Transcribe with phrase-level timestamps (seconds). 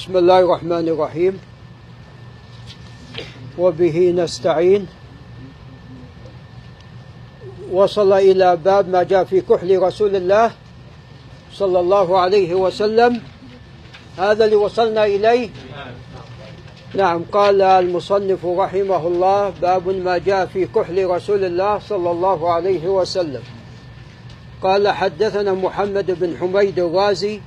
[0.00, 1.40] بسم الله الرحمن الرحيم.
[3.58, 4.86] وبه نستعين.
[7.72, 10.52] وصل إلى باب ما جاء في كحل رسول الله
[11.52, 13.20] صلى الله عليه وسلم.
[14.18, 15.48] هذا اللي وصلنا إليه.
[16.94, 22.88] نعم قال المصنف رحمه الله باب ما جاء في كحل رسول الله صلى الله عليه
[22.88, 23.42] وسلم.
[24.62, 27.40] قال حدثنا محمد بن حميد الرازي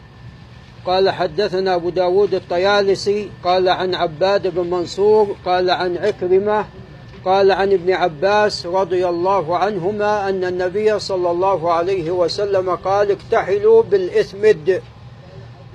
[0.86, 6.66] قال حدثنا أبو داود الطيالسي قال عن عباد بن منصور قال عن عكرمة
[7.26, 13.84] قال عن ابن عباس رضي الله عنهما أن النبي صلى الله عليه وسلم قال اكتحلوا
[13.84, 14.81] بالإثمد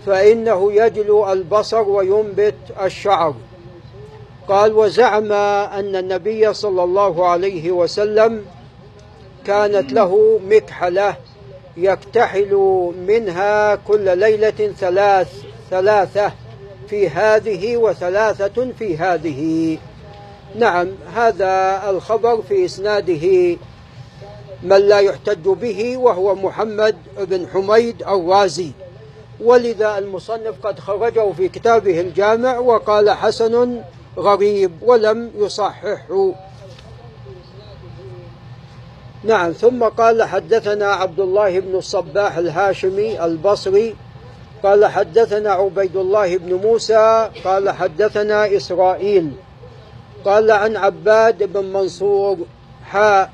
[0.07, 3.35] فإنه يجلو البصر وينبت الشعر.
[4.49, 8.45] قال وزعم أن النبي صلى الله عليه وسلم
[9.47, 11.17] كانت له مكحلة
[11.79, 12.55] يكتحل
[13.09, 15.29] منها كل ليلة ثلاث
[15.71, 16.33] ثلاثة
[16.89, 19.79] في هذه وثلاثة في هذه.
[20.55, 23.57] نعم هذا الخبر في إسناده.
[24.63, 28.71] من لا يحتج به وهو محمد بن حميد الرازي.
[29.41, 33.83] ولذا المصنف قد خرجه في كتابه الجامع وقال حسن
[34.17, 36.48] غريب ولم يصححه.
[39.25, 43.95] نعم ثم قال حدثنا عبد الله بن الصباح الهاشمي البصري
[44.63, 49.33] قال حدثنا عبيد الله بن موسى قال حدثنا إسرائيل
[50.25, 52.37] قال عن عباد بن منصور
[52.85, 53.31] حاء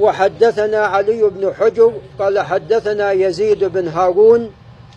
[0.00, 4.50] وحدثنا علي بن حجر قال حدثنا يزيد بن هارون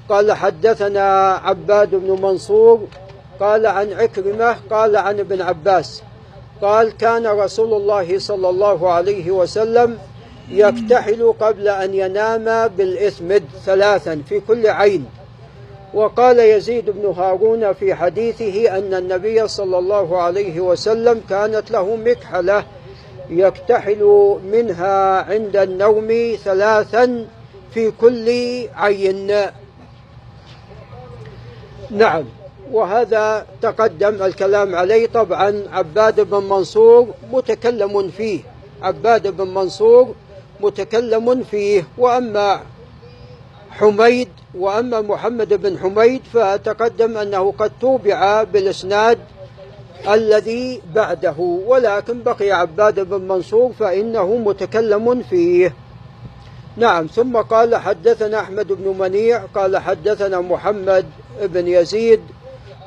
[0.09, 2.87] قال حدثنا عباد بن منصور
[3.39, 6.03] قال عن عكرمة قال عن ابن عباس.
[6.63, 9.97] قال كان رسول الله صلى الله عليه وسلم
[10.49, 15.05] يكتحل قبل أن ينام بالإثمد ثلاثا في كل عين.
[15.93, 22.65] وقال يزيد بن هارون في حديثه أن النبي صلى الله عليه وسلم كانت له مكحلة
[23.29, 27.25] يكتحل منها عند النوم ثلاثا
[27.73, 28.29] في كل
[28.75, 29.31] عين.
[31.91, 32.23] نعم.
[32.71, 38.39] وهذا تقدم الكلام عليه طبعا عباد بن منصور متكلم فيه.
[38.81, 40.15] عباد بن منصور
[40.59, 41.87] متكلم فيه.
[41.97, 42.59] وأما
[43.71, 49.19] حميد وأما محمد بن حميد فتقدم أنه قد توبع بالإسناد
[50.07, 51.35] الذي بعده.
[51.67, 55.73] ولكن بقي عباد بن منصور فإنه متكلم فيه.
[56.77, 61.05] نعم ثم قال حدثنا أحمد بن منيع قال حدثنا محمد
[61.41, 62.21] بن يزيد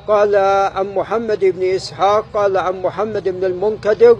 [0.07, 0.35] قال
[0.75, 4.17] عن محمد بن إسحاق قال عن محمد بن المنكدر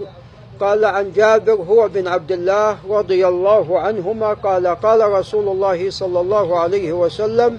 [0.60, 6.20] قال عن جابر هو بن عبد الله رضي الله عنهما قال قال رسول الله صلى
[6.20, 7.58] الله عليه وسلم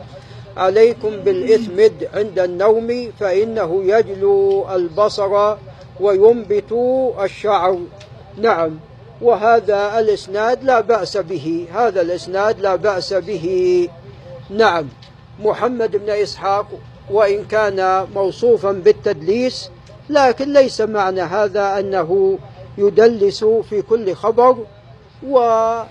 [0.58, 5.56] عليكم بالإثمد عند النوم فإنه يجلو البصر
[6.00, 6.72] وينبت
[7.24, 7.80] الشعر
[8.38, 8.80] نعم
[9.22, 13.90] وهذا الإسناد لا بأس به هذا الإسناد لا بأس به.
[14.50, 14.88] نعم
[15.44, 16.68] محمد بن إسحاق
[17.12, 19.70] وإن كان موصوفا بالتدليس
[20.10, 22.40] لكن ليس معنى هذا أنه
[22.78, 24.58] يدلس في كل خبر.
[25.28, 25.88] وقد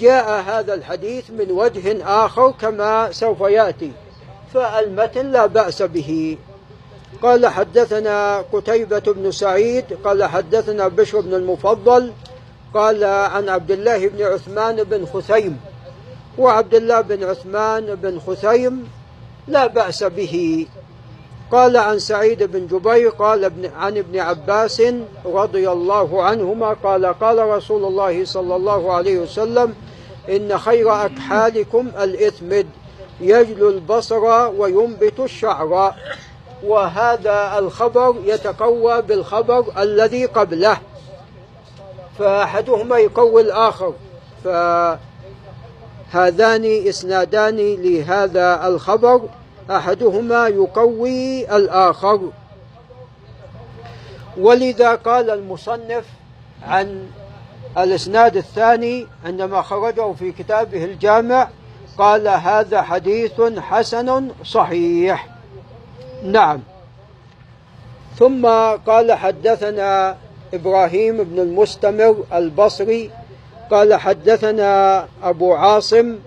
[0.00, 3.92] جاء هذا الحديث من وجه آخر كما سوف يأتي
[4.54, 6.38] فالمتن لا بأس به.
[7.22, 12.12] قال حدثنا قتيبة بن سعيد قال حدثنا بشر بن المفضل
[12.74, 15.60] قال عن عبد الله بن عثمان بن خثيم.
[16.38, 18.88] وعبد الله بن عثمان بن خثيم
[19.50, 20.66] لا بأس به.
[21.52, 24.82] قال عن سعيد بن جبير قال ابن عن ابن عباس
[25.26, 29.74] رضي الله عنهما قال قال رسول الله صلى الله عليه وسلم
[30.28, 32.66] إن خير أكحالكم الإثمد
[33.20, 35.94] يجلو البصر وينبت الشعر
[36.64, 40.78] وهذا الخبر يتقوى بالخبر الذي قبله.
[42.18, 43.94] فأحدهما يقوي الآخر.
[44.44, 44.98] فهذان
[46.88, 49.20] إسنادان لهذا الخبر.
[49.70, 52.20] أحدهما يقوي الآخر.
[54.38, 56.04] ولذا قال المصنف
[56.62, 57.06] عن
[57.78, 61.48] الإسناد الثاني عندما خرجه في كتابه الجامع
[61.98, 65.28] قال هذا حديث حسن صحيح.
[66.24, 66.60] نعم.
[68.18, 68.46] ثم
[68.86, 70.16] قال حدثنا
[70.54, 73.10] إبراهيم بن المستمر البصري
[73.70, 76.18] قال حدثنا أبو عاصم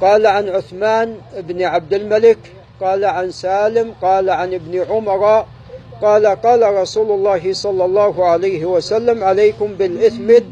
[0.00, 2.38] قال عن عثمان بن عبد الملك
[2.80, 5.46] قال عن سالم قال عن ابن عمر
[6.02, 10.44] قال قال رسول الله صلى الله عليه وسلم عليكم بالإثمد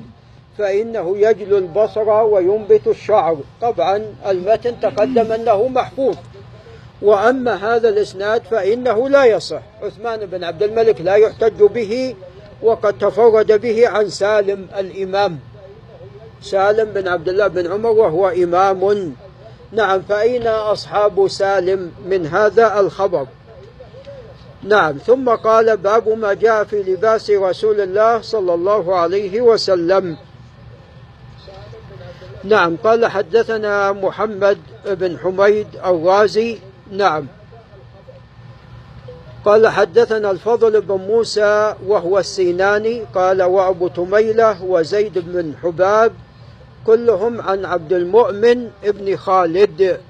[0.58, 3.38] فإنه يجلو البصر وينبت الشعر.
[3.60, 6.16] طبعا المتن تقدم أنه محفوظ.
[7.02, 9.62] وأما هذا الإسناد فإنه لا يصح.
[9.82, 12.14] عثمان بن عبد الملك لا يحتج به
[12.62, 15.38] وقد تفرد به عن سالم الإمام.
[16.42, 19.14] سالم بن عبد الله بن عمر وهو إمام.
[19.72, 23.26] نعم فأين أصحاب سالم من هذا الخبر؟
[24.62, 30.16] نعم ثم قال باب ما جاء في لباس رسول الله صلى الله عليه وسلم.
[32.44, 36.58] نعم قال حدثنا محمد بن حميد الرازي.
[36.90, 37.26] نعم
[39.44, 46.12] قال حدثنا الفضل بن موسى وهو السيناني قال وأبو تميلة وزيد بن حباب
[46.86, 50.00] كلهم عن عبد المؤمن بن خالد.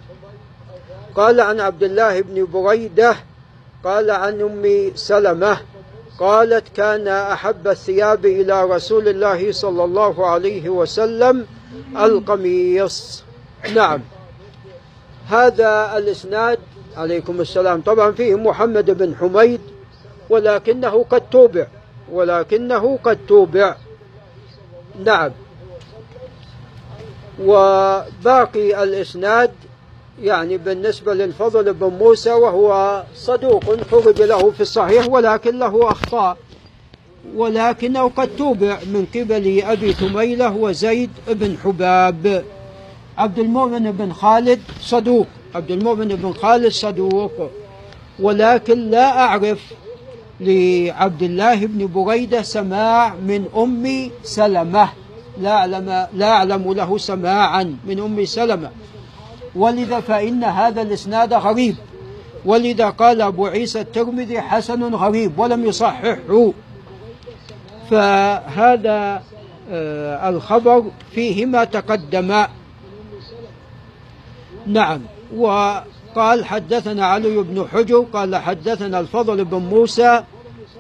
[1.15, 3.17] قال عن عبد الله بن بريدة
[3.85, 5.57] قال عن أم سلمة
[6.19, 11.47] قالت كان أحب الثياب إلى رسول الله صلى الله عليه وسلم
[11.97, 13.25] القميص.
[13.75, 14.01] نعم.
[15.29, 16.59] هذا الإسناد
[16.97, 17.81] عليكم السلام.
[17.81, 19.61] طبعا فيه محمد بن حميد
[20.31, 21.67] ولكنه قد توبع
[22.13, 23.77] ولكنه قد توبع.
[25.05, 25.31] نعم.
[27.41, 29.51] وباقي الإسناد
[30.23, 36.37] يعني بالنسبة للفضل بن موسى وهو صدوق خرج له في الصحيح ولكن له أخطاء.
[37.37, 42.45] ولكنه قد توبع من قبل أبي ثميلة وزيد بن حباب.
[43.19, 45.27] عبد المؤمن بن خالد صدوق.
[45.55, 47.51] عبد المؤمن بن خالد صدوق.
[48.21, 49.73] ولكن لا أعرف
[50.41, 54.89] لعبد الله بن بريدة سماع من أم سلمة.
[55.41, 58.71] لا أعلم لا أعلم له سماعا من أم سلمة.
[59.55, 61.77] ولذا فإن هذا الإسناد غريب.
[62.45, 66.53] ولذا قال أبو عيسى الترمذي حسن غريب ولم يصححه.
[67.91, 69.23] فهذا
[69.71, 70.85] آه، الخبر
[71.15, 72.45] فيه ما تقدم
[74.67, 75.01] نعم.
[75.37, 80.25] وقال حدثنا علي بن حجر قال حدثنا الفضل بن موسى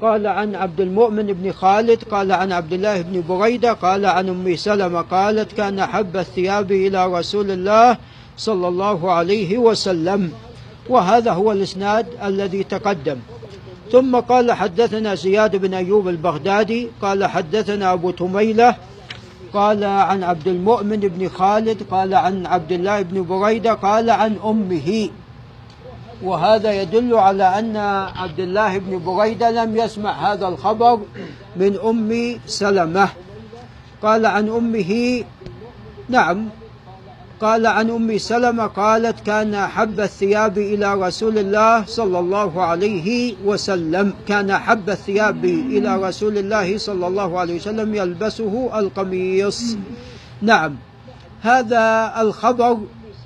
[0.03, 4.57] قال عن عبد المؤمن بن خالد قال عن عبد الله بن بريدة قال عن أم
[4.57, 7.97] سلمة قالت كان حب الثياب إلى رسول الله
[8.37, 10.33] صلى الله عليه وسلم
[10.89, 13.17] وهذا هو الإسناد الذي تقدم.
[13.93, 18.77] ثم قال حدثنا زياد بن أيوب البغدادي قال حدثنا أبو تميلة
[19.53, 25.09] قال عن عبد المؤمن بن خالد قال عن عبد الله بن بريدة قال عن أمه.
[26.23, 27.77] وهذا يدل على أن
[28.17, 31.01] عبد الله بن بريدة لم يسمع هذا الخبر
[31.57, 33.09] من أم سلمة.
[34.03, 35.25] قال عن أمه
[36.09, 36.49] نعم.
[37.41, 44.15] قال عن أم سلمة قالت كان أحب الثياب إلى رسول الله صلى الله عليه وسلم.
[44.29, 49.77] كان أحب الثياب إلى رسول الله صلى الله عليه وسلم يلبسه القميص.
[50.43, 50.77] نعم.
[51.43, 52.79] هذا الخبر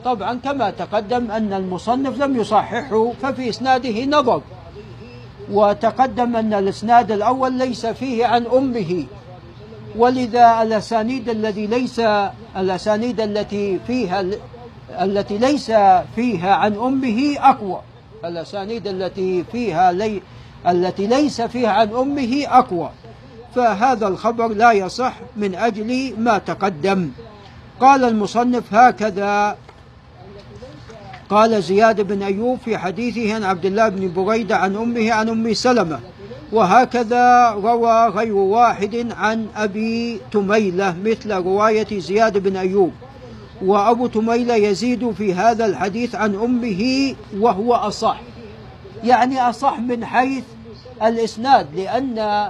[0.07, 4.43] طبعا كما تقدم أن المصنف لم يصححه ففي إسناده نظر.
[5.51, 9.05] وتقدم أن الإسناد الأول ليس فيه عن أمه.
[9.97, 12.01] ولذا الأسانيد الذي ليس
[12.57, 14.25] الأسانيد التي فيها
[15.01, 15.73] التي ليس
[16.17, 17.81] فيها عن أمه أقوى.
[18.25, 20.23] الأسانيد التي فيها لي
[20.69, 22.91] التي ليس فيها عن أمه أقوى.
[23.55, 27.11] فهذا الخبر لا يصح من أجل ما تقدم.
[27.81, 29.57] قال المصنف هكذا
[31.31, 35.55] قال زياد بن أيوب في حديثه عن عبد الله بن بريدة عن أمه عن أم
[35.55, 36.01] سلمة
[36.53, 42.93] وهكذا روى غير واحد عن أبي تميلة مثل رواية زياد بن أيوب.
[43.63, 48.21] وأبو تميلة يزيد في هذا الحديث عن أمه وهو أصح
[49.05, 50.45] يعني أصح من حيث
[51.03, 52.49] الإسناد لأن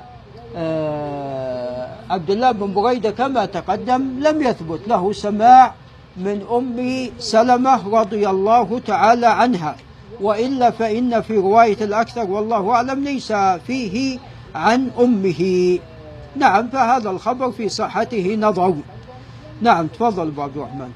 [0.56, 5.74] آه، عبد الله بن بريدة كما تقدم لم يثبت له سماع
[6.16, 9.76] من أم سلمة رضي الله تعالى عنها.
[10.20, 13.32] وإلا فإن في رواية الأكثر والله أعلم ليس
[13.66, 14.18] فيه
[14.54, 15.78] عن أمه.
[16.36, 18.74] نعم فهذا الخبر في صحته نظر.
[19.62, 20.90] نعم تفضل أبو عبد الرحمن.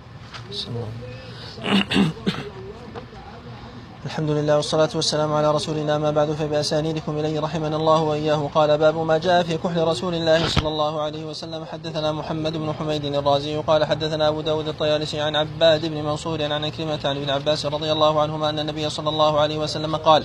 [4.07, 8.51] الحمد لله والصلاة والسلام على رسول الله ما بعد فبأسانيدكم إليه رحمنا الله وإياه.
[8.55, 11.65] قال باب ما جاء في كحل رسول الله صلى الله عليه وسلم.
[11.65, 16.69] حدثنا محمد بن حميد الرازي قال حدثنا أبو داود الطيالسي عن عباد بن منصور عن
[16.69, 20.25] كلمة عن ابن عباس رضي الله عنهما أن النبي صلى الله عليه وسلم قال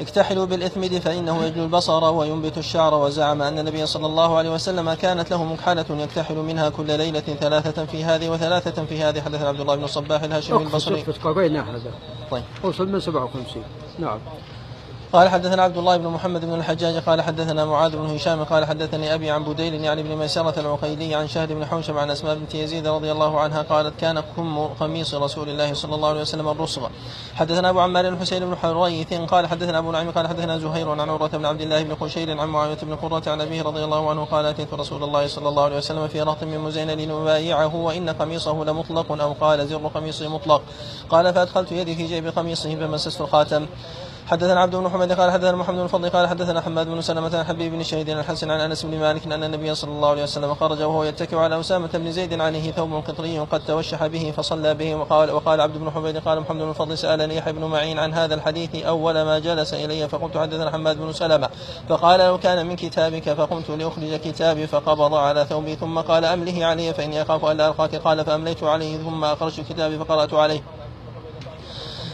[0.00, 2.94] اكتحلوا بالإثمد فإنه يجلو البصر وينبت الشعر.
[2.94, 7.84] وزعم أن النبي صلى الله عليه وسلم كانت له مكحلة يكتحل منها كل ليلة ثلاثة
[7.84, 9.20] في هذه وثلاثة في هذه.
[9.20, 11.04] حدثنا عبد الله بن الصباح الهاشمي البصري.
[12.30, 12.44] طيب.
[12.62, 13.62] وصل من 57
[13.98, 14.18] نعم.
[15.12, 19.14] قال حدثنا عبد الله بن محمد بن الحجاج قال حدثنا معاذ بن هشام قال حدثني
[19.14, 22.86] أبي عن بديل يعني بن ميسرة العقيلي عن شهر بن حوشب عن أسماء بنت يزيد
[22.86, 26.88] رضي الله عنها قالت كان كم قميص رسول الله صلى الله عليه وسلم الرسغ
[27.34, 31.28] حدثنا أبو عمار الحسين بن حريث قال حدثنا أبو نعيم قال حدثنا زهير عن عروة
[31.28, 34.46] بن عبد الله بن قشير عن معاوية بن قرة عن أبيه رضي الله عنه قال
[34.46, 39.22] أتيت رسول الله صلى الله عليه وسلم في رهط من مزين لنبايعه وإن قميصه لمطلق
[39.22, 40.62] أو قال زر قميصه مطلق
[41.10, 43.66] قال فأدخلت يدي في جيب قميصه فمسست الخاتم
[44.30, 47.44] حدثنا عبد بن حميد قال حدثنا محمد بن الفضل قال حدثنا حماد بن سلمة عن
[47.44, 50.82] حبيب بن شهيد الحسن عن أنس بن مالك أن النبي صلى الله عليه وسلم خرج
[50.82, 55.30] وهو يتكئ على أسامة بن زيد عليه ثوب قطري قد توشح به فصلى به وقال
[55.30, 58.84] وقال عبد بن حميد قال محمد بن الفضل سألني يحيى بن معين عن هذا الحديث
[58.84, 61.48] أول ما جلس إلي فقلت حدثنا حماد بن سلمة
[61.88, 66.94] فقال لو كان من كتابك فقمت لأخرج كتابي فقبض على ثوبي ثم قال أمله علي
[66.94, 70.62] فإني أخاف الا ألقاك قال فأمليت عليه ثم أخرجت كتابي فقرأت عليه.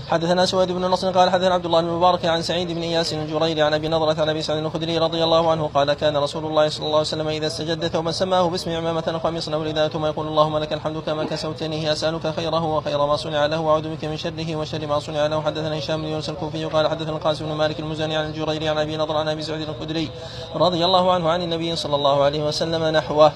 [0.07, 3.63] حدثنا سويد بن نصر قال حدثنا عبد الله بن المبارك عن سعيد بن اياس الجريري
[3.63, 6.87] عن أبي نضرة عن أبي سعيد الخدري رضي الله عنه قال كان رسول الله صلى
[6.87, 10.27] الله عليه وسلم إذا استجد ثوبا سماه باسم عمامة أو قميصا أو رداء ثم يقول
[10.27, 14.57] اللهم لك الحمد كما كسوتنيه أسألك خيره وخير ما صنع له وأعوذ بك من شره
[14.57, 15.43] وشر ما صنع له.
[15.43, 18.97] حدثنا هشام بن يونس الكوفي قال حدثنا القاسم بن مالك المزني عن الجريري عن أبي
[18.97, 20.11] نضرة عن أبي سعيد الخدري
[20.55, 23.33] رضي الله عنه عن النبي صلى الله عليه وسلم نحوه.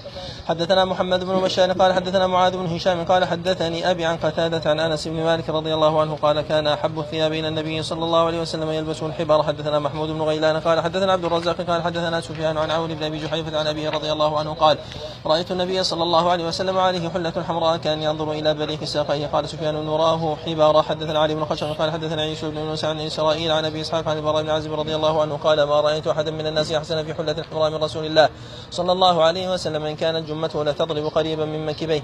[0.49, 4.81] حدثنا محمد بن بشار قال حدثنا معاذ بن هشام قال حدثني أبي عن قتادة عن
[4.81, 8.41] أنس بن مالك رضي الله عنه قال كان أحب الثياب إلى النبي صلى الله عليه
[8.41, 9.43] وسلم يلبس الحبار.
[9.43, 13.19] حدثنا محمود بن غيلان قال حدثنا عبد الرزاق قال حدثنا سفيان عن عون بن أبي
[13.19, 14.79] جحيفة عن ابيه رضي الله عنه قال
[15.27, 19.49] رأيت النبي صلى الله عليه وسلم عليه حلة حمراء كان ينظر إلى بريق ساقيه قال
[19.49, 23.65] سفيان نراه حبارا حدثنا علي بن خشب قال حدثنا عيسى بن يونس عن إسرائيل عن
[23.65, 26.73] أبي إسحاق عن البراء بن عازب رضي الله عنه قال ما رأيت احدا من الناس
[26.73, 28.29] أحسن في حلة حمراء من رسول الله
[28.71, 29.85] صلى الله عليه وسلم.
[29.85, 32.03] إن كانت جمته لتضرب قريبا من منكبيه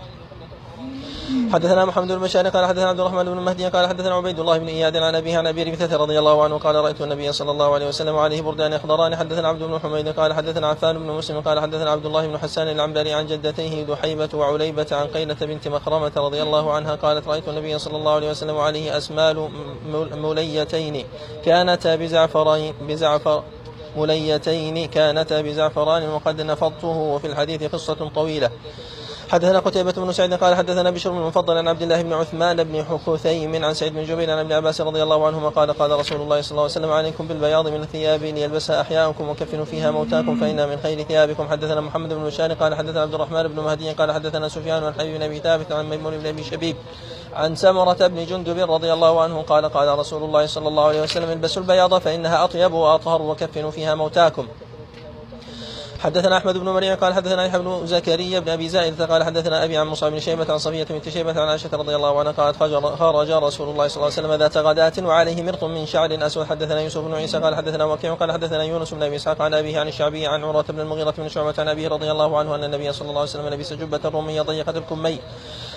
[1.52, 4.68] حدثنا محمد بن بشار قال حدثنا عبد الرحمن بن مهدي قال حدثنا عبيد الله بن
[4.68, 7.88] إياد عن أبيه عن أبي ربيثة رضي الله عنه قال رأيت النبي صلى الله عليه
[7.88, 9.16] وسلم وعليه بردان أخضران.
[9.16, 12.68] حدثنا عبد بن حميد قال حدثنا عفان بن مسلم قال حدثنا عبد الله بن حسان
[12.68, 17.78] العنبري عن جدتيه دحيبة وعليبة عن قيلة بنت مخرمة رضي الله عنها قالت رأيت النبي
[17.78, 19.48] صلى الله عليه وسلم وعليه أسمال
[20.12, 21.04] مليتين
[21.44, 23.42] كانتا بزعفرين بزعفر
[23.96, 28.50] مليتين كانتا بزعفران وقد نفضته وفي الحديث قصة طويلة.
[29.30, 32.84] حدثنا قتيبة بن سعيد قال حدثنا بشر بن المفضل عن عبد الله بن عثمان بن
[32.84, 36.40] حكثيم عن سعيد بن جبير عن ابن عباس رضي الله عنهما قال قال رسول الله
[36.40, 40.76] صلى الله عليه وسلم عليكم بالبياض من الثياب ليلبسها أحياءكم وكفنوا فيها موتاكم فانها من
[40.82, 41.48] خير ثيابكم.
[41.48, 45.16] حدثنا محمد بن بشار قال حدثنا عبد الرحمن بن مهدي قال حدثنا سفيان عن حبيب
[45.16, 46.76] بن أبي ثابت عن ميمون بن أبي شبيب
[47.34, 51.30] عن سمرة بن جندب رضي الله عنه قال قال رسول الله صلى الله عليه وسلم
[51.30, 54.46] البسوا البياض فإنها أطيب وأطهر وكفنوا فيها موتاكم.
[56.00, 59.76] حدثنا أحمد بن مريم قال حدثنا يحيى بن زكريا بن أبي زائدة قال حدثنا أبي
[59.76, 63.30] عن مصعب بن شيبة عن صفية بنت شيبة عن عائشة رضي الله عنها قالت خرج
[63.30, 66.46] رسول الله صلى الله عليه وسلم ذات غداة وعليه مرط من شعر أسود.
[66.46, 69.80] حدثنا يوسف بن عيسى قال حدثنا وكيع قال حدثنا يونس بن أبي إسحاق عن أبيه
[69.80, 72.92] عن الشعبي عن عروة بن المغيرة بن شعبة عن أبيه رضي الله عنه أن النبي
[72.92, 75.18] صلى الله عليه وسلم لبس جبة رومية ضيقة الكمين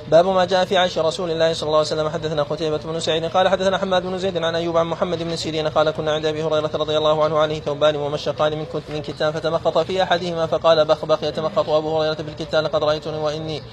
[0.08, 2.10] باب ما جاء في عيش رسول الله صلى الله عليه وسلم.
[2.10, 5.68] حدثنا قتيبة بن سعيد قال حدثنا حماد بن زيد عن أيوب عن محمد بن سيرين
[5.68, 9.78] قال كنا عند أبي هريرة رضي الله عنه عليه ثوبان ممشقان من من كتان فتمخط
[9.78, 13.64] في أحدهما فقال بخبخ يتمخط أبو هريرة بالكتان لقد رأيتني وإني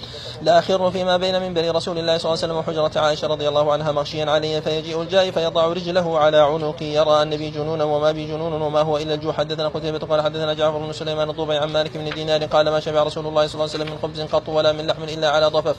[0.42, 3.92] لاخر فيما بين منبر رسول الله صلى الله عليه وسلم وحجرة عائشة رضي الله عنها
[3.92, 8.62] مغشيا علي فيجيء الجاي فيضع رجله على عنقي يرى ان بي جنونا وما بي جنون
[8.62, 9.32] وما هو إلا الجوع.
[9.32, 13.02] حدثنا قتيبة قال حدثنا جعفر بن سليمان الضبعي عن مالك بن دينار قال ما شبع
[13.02, 15.76] رسول الله صلى الله عليه وسلم من خبز قط ولا من لحم إلا على ضفف.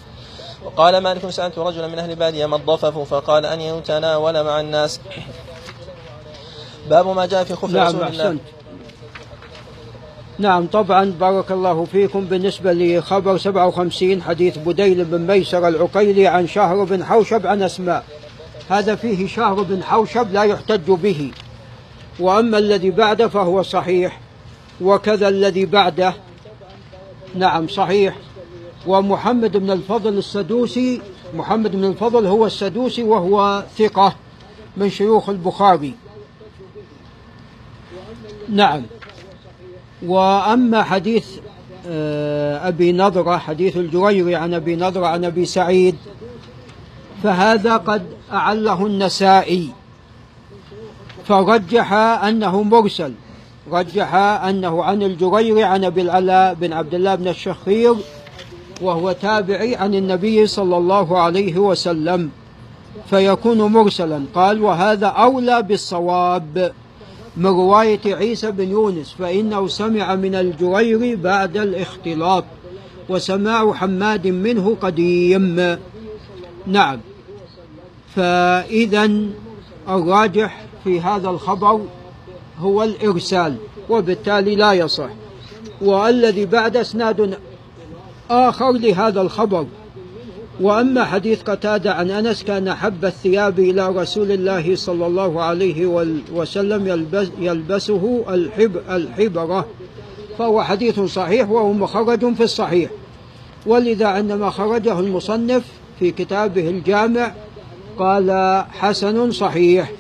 [0.67, 5.00] وقال مالك سألت رجلا من أهل بادية ما الضفف؟ فقال أن يتناول مع الناس.
[6.89, 8.24] باب ما جاء في خف نعم رسول الله.
[8.24, 8.41] أحسنت.
[10.39, 12.25] نعم طبعا بارك الله فيكم.
[12.25, 18.03] بالنسبة لخبر 57 حديث بديل بن ميسر العقيلي عن شهر بن حوشب عن أسماء.
[18.69, 21.31] هذا فيه شهر بن حوشب لا يحتج به.
[22.19, 24.19] وأما الذي بعده فهو صحيح
[24.81, 26.13] وكذا الذي بعده.
[27.36, 28.15] نعم صحيح.
[28.88, 31.01] ومحمد بن الفضل السدوسي
[31.36, 34.15] محمد بن الفضل هو السدوسي وهو ثقة
[34.77, 35.94] من شيوخ البخاري.
[38.50, 38.84] نعم.
[40.06, 41.27] وأما حديث
[41.88, 45.96] آه، أبي نضرة حديث الجريري عن أبي نضرة عن أبي سعيد
[47.24, 49.70] فهذا قد أعله النسائي.
[51.25, 53.13] فرجح أنه مرسل.
[53.72, 57.96] رجح أنه عن الجريري عن أبي العلاء بن عبد الله بن الشخير
[58.81, 62.29] وهو تابعي عن النبي صلى الله عليه وسلم
[63.10, 64.24] فيكون مرسلا.
[64.36, 66.74] قال وهذا أولى بالصواب.
[67.38, 72.43] من رواية عيسى بن يونس فإنه سمع من الجرير بعد الاختلاط
[73.10, 75.77] وسماع حماد منه قديم.
[76.67, 77.00] نعم.
[78.15, 79.12] فإذا
[79.89, 81.81] الراجح في هذا الخبر
[82.60, 83.55] هو الإرسال
[83.89, 85.10] وبالتالي لا يصح.
[85.81, 87.38] والذي بعد إسناد
[88.29, 89.65] آخر لهذا الخبر.
[90.62, 95.86] وأما حديث قتادة عن أنس كان حب الثياب إلى رسول الله صلى الله عليه
[96.34, 99.65] وسلم يلبس يلبسه الحب الحبرة.
[100.38, 102.89] فهو حديث صحيح وهو مخرج في الصحيح.
[103.65, 105.63] ولذا عندما خرجه المصنف
[106.00, 107.31] في كتابه الجامع
[108.00, 109.91] قال حسن صحيح.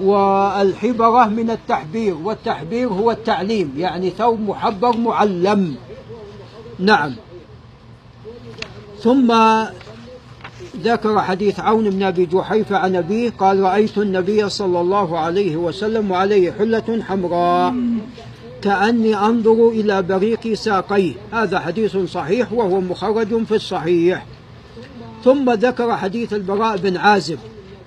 [0.00, 5.74] والحبرة من التحبير والتحبير هو التعليم يعني ثوب محبر معلم.
[6.78, 7.14] نعم.
[9.00, 9.34] ثم
[10.76, 16.10] ذكر حديث عون بن أبي جحيفة عن أبيه قال رأيت النبي صلى الله عليه وسلم
[16.10, 17.74] وعليه حلة حمراء
[18.62, 21.12] كأني أنظر إلى بريق ساقيه.
[21.32, 24.26] هذا حديث صحيح وهو مخرج في الصحيح.
[25.24, 27.38] ثم ذكر حديث البراء بن عازب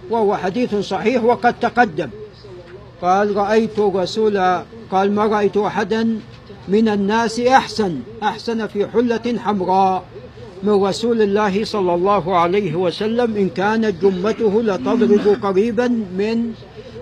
[0.10, 2.10] وهو حديث صحيح وقد تقدم.
[3.02, 4.38] قال رأيت رسول
[4.92, 6.20] قال ما رأيت أحدا
[6.68, 10.04] من الناس أحسن أحسن في حلة حمراء.
[10.64, 16.54] من رسول الله صلى الله عليه وسلم إن كانت جمته لتضرب قريبا من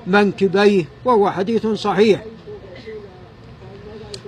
[0.08, 0.86] منكبيه.
[1.06, 2.24] وهو حديث صحيح.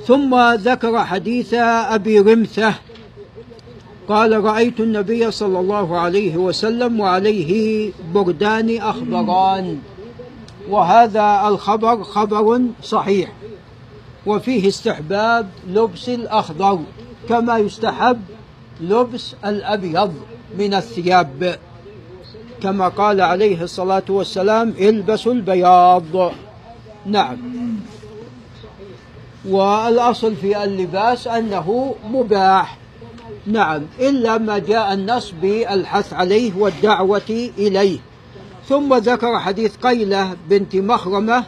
[0.08, 2.74] ثم ذكر حديث أبي رمثة.
[4.08, 9.78] قال رأيت النبي صلى الله عليه وسلم وعليه بردان أخضران.
[10.70, 13.32] وهذا الخبر خبر صحيح.
[14.28, 16.80] وفيه استحباب لبس الأخضر
[17.30, 18.22] كما يستحب
[18.82, 20.14] لبس الأبيض
[20.58, 21.60] من الثياب.
[22.64, 26.32] كما قال عليه الصلاة والسلام البسوا البياض.
[27.06, 27.38] نعم.
[29.46, 32.78] والأصل في اللباس أنه مباح.
[33.46, 33.82] نعم.
[34.00, 38.00] إلا ما جاء النص بالحث عليه والدعوة إليه.
[38.70, 41.44] ثم ذكر حديث قيلة بنت مخرمة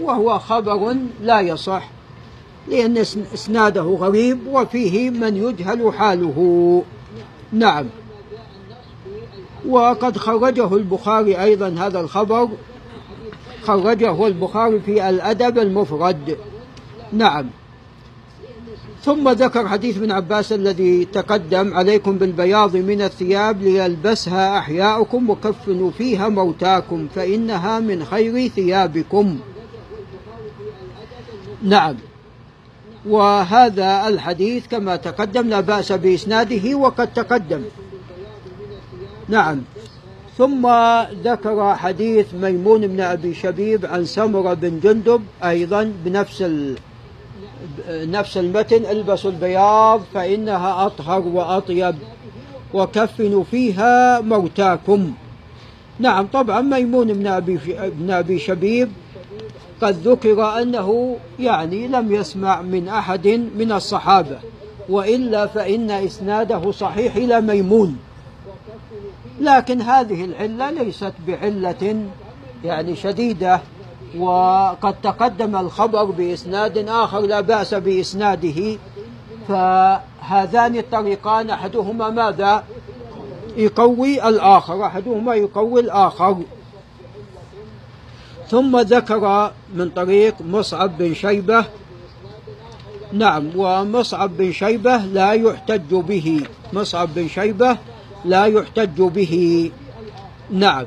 [0.00, 1.97] وهو خبر لا يصح.
[2.70, 2.98] لأن
[3.34, 6.82] إسناده غريب وفيه من يجهل حاله.
[7.52, 7.86] نعم.
[9.68, 12.48] وقد خرجه البخاري أيضا هذا الخبر.
[13.62, 16.36] خرجه البخاري في الأدب المفرد.
[17.12, 17.50] نعم.
[19.04, 26.28] ثم ذكر حديث ابن عباس الذي تقدم عليكم بالبياض من الثياب ليلبسها أحياؤكم وكفنوا فيها
[26.28, 29.38] موتاكم فإنها من خير ثيابكم.
[31.62, 31.96] نعم.
[33.06, 37.62] وهذا الحديث كما تقدم لا بأس بإسناده وقد تقدم.
[39.28, 39.62] نعم.
[40.38, 40.68] ثم
[41.24, 46.44] ذكر حديث ميمون بن أبي شبيب عن سمرة بن جندب أيضا بنفس
[47.88, 51.94] نفس المتن البسوا البياض فإنها أطهر وأطيب
[52.74, 55.12] وكفنوا فيها موتاكم.
[55.98, 57.58] نعم طبعا ميمون بن أبي,
[57.98, 58.88] بن أبي شبيب
[59.82, 64.38] قد ذكر أنه يعني لم يسمع من أحد من الصحابة
[64.88, 67.98] وإلا فإن إسناده صحيح إلى ميمون.
[69.40, 72.06] لكن هذه العلة ليست بعلة
[72.64, 73.60] يعني شديدة
[74.18, 78.78] وقد تقدم الخبر بإسناد آخر لا بأس بإسناده.
[79.48, 82.64] فهذان الطريقان أحدهما ماذا؟
[83.56, 86.36] يقوي الآخر أحدهما يقوي الآخر.
[88.50, 91.64] ثم ذكر من طريق مصعب بن شيبة.
[93.12, 96.40] نعم ومصعب بن شيبة لا يحتج به.
[96.72, 97.76] مصعب بن شيبة
[98.24, 99.70] لا يحتج به.
[100.50, 100.86] نعم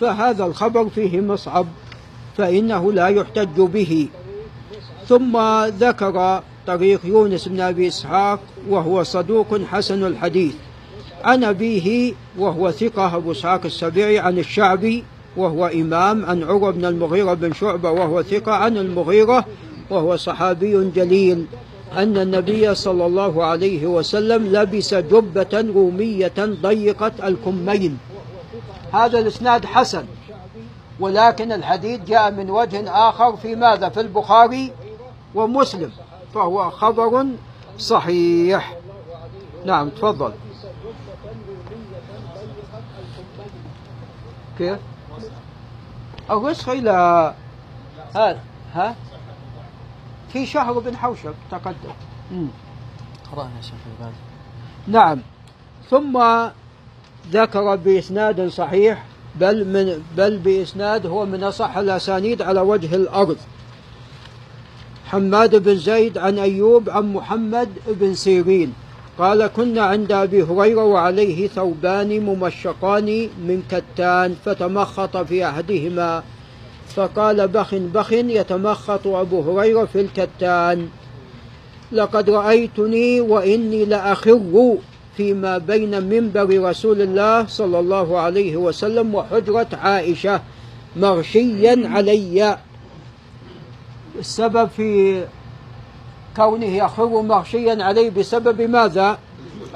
[0.00, 1.66] فهذا الخبر فيه مصعب
[2.36, 4.08] فإنه لا يحتج به.
[5.08, 10.54] ثم ذكر طريق يونس بن أبي إسحاق وهو صدوق حسن الحديث.
[11.24, 15.04] عن أبيه وهو ثقة أبو إسحاق السبيعي عن الشعبي
[15.36, 19.44] وهو إمام عن عروة بن المغيرة بن شعبة وهو ثقة عن المغيرة
[19.90, 21.46] وهو صحابي جليل
[21.96, 27.98] أن النبي صلى الله عليه وسلم لبس جبة رومية ضيقة الكمين.
[28.92, 30.04] هذا الإسناد حسن
[31.00, 34.72] ولكن الحديث جاء من وجه آخر في ماذا؟ في البخاري
[35.34, 35.90] ومسلم
[36.34, 37.26] فهو خبر
[37.78, 38.76] صحيح.
[39.66, 40.32] نعم تفضل.
[44.58, 44.78] كيف؟
[46.30, 47.34] الرسخ إلى
[48.14, 48.40] هذا
[48.74, 48.94] ها؟
[50.32, 51.94] في شهر بن حوشب تقدم.
[53.32, 53.74] قرأنا يا شيخ
[54.86, 55.18] نعم.
[55.90, 56.24] ثم
[57.30, 59.04] ذكر بإسناد صحيح
[59.40, 63.36] بل من بل بإسناد هو من أصح الأسانيد على وجه الأرض.
[65.06, 68.74] حماد بن زيد عن أيوب عن محمد بن سيرين.
[69.18, 76.22] قال كنا عند أبي هريرة وعليه ثوبان ممشقان من كتان فتمخط في أحدهما
[76.88, 80.88] فقال بخ بخ يتمخط أبو هريرة في الكتان.
[81.92, 84.76] لقد رأيتني وإني لأخر
[85.16, 90.40] فيما بين منبر رسول الله صلى الله عليه وسلم وحجرة عائشة
[90.96, 92.58] مغشيا علي.
[94.18, 95.22] السبب في
[96.36, 99.18] كونه يخر مغشيا عليه بسبب ماذا؟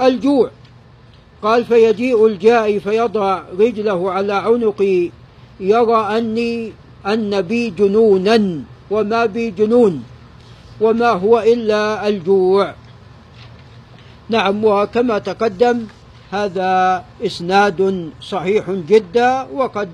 [0.00, 0.50] الجوع.
[1.42, 5.10] قال فيجيء الجائي فيضع رجله على عنقي
[5.60, 6.72] يرى أني
[7.06, 10.04] أن بي جنونا وما بي جنون
[10.80, 12.74] وما هو إلا الجوع.
[14.28, 15.86] نعم وكما تقدم
[16.30, 19.88] هذا إسناد صحيح جدا وقد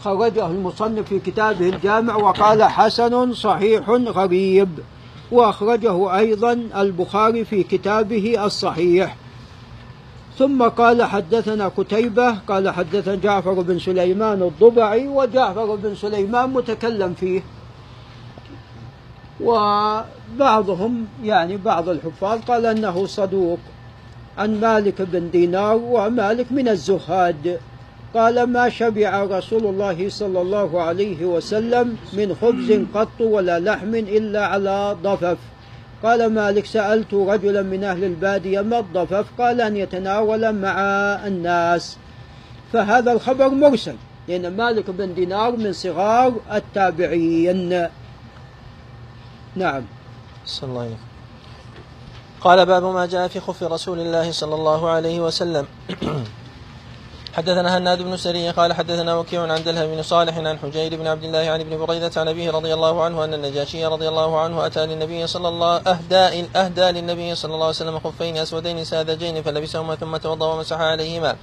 [0.00, 4.68] خرجه المصنف في كتابه الجامع وقال حسن صحيح غريب.
[5.32, 9.16] وأخرجه أيضا البخاري في كتابه الصحيح.
[10.38, 17.42] ثم قال حدثنا كتيبة قال حدثنا جعفر بن سليمان الضبعي وجعفر بن سليمان متكلم فيه.
[19.40, 23.58] وبعضهم يعني بعض الحفاظ قال أنه صدوق
[24.38, 27.60] عن مالك بن دينار ومالك من الزهاد.
[28.14, 34.46] قال ما شبع رسول الله صلى الله عليه وسلم من خبز قط ولا لحم إلا
[34.46, 35.38] على ضفف.
[36.02, 40.80] قال مالك سألت رجلا من أهل البادية ما الضفف؟ قال أن يتناول مع
[41.26, 41.96] الناس.
[42.72, 43.94] فهذا الخبر مرسل.
[44.28, 47.88] لأن مالك بن دينار من صغار التابعين.
[49.56, 49.82] نعم.
[50.46, 50.96] صلى الله عليه
[52.40, 55.66] قال باب ما جاء في خف رسول الله صلى الله عليه وسلم.
[57.38, 61.24] حدثنا هناد بن سري قال حدثنا وكيع عن دلها بن صالح عن حجير بن عبد
[61.24, 64.86] الله عن ابن بريدة عن أبيه رضي الله عنه أن النجاشي رضي الله عنه أتى
[64.86, 70.16] للنبي صلى الله أهدى أهدى للنبي صلى الله عليه وسلم خفين أسودين ساذجين فلبسهما ثم
[70.16, 71.36] توضأ ومسح عليهما.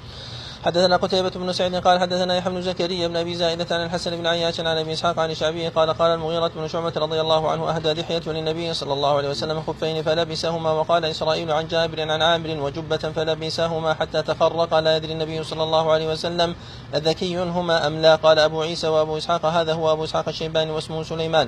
[0.65, 4.27] حدثنا قتيبة بن سعيد قال حدثنا يحيى بن زكريا بن أبي زائدة عن الحسن بن
[4.27, 7.93] عياش عن أبي إسحاق عن الشعبي قال قال المغيرة بن شعبة رضي الله عنه أهدى
[7.93, 12.97] لحية للنبي صلى الله عليه وسلم خفين فلبسهما وقال إسرائيل عن جابر عن عامر وجبة
[12.97, 16.55] فلبسهما حتى تخرق لا يدري النبي صلى الله عليه وسلم
[16.95, 18.15] أذكي هما أم لا.
[18.15, 21.47] قال أبو عيسى وأبو إسحاق هذا هو أبو إسحاق الشيباني واسمه سليمان.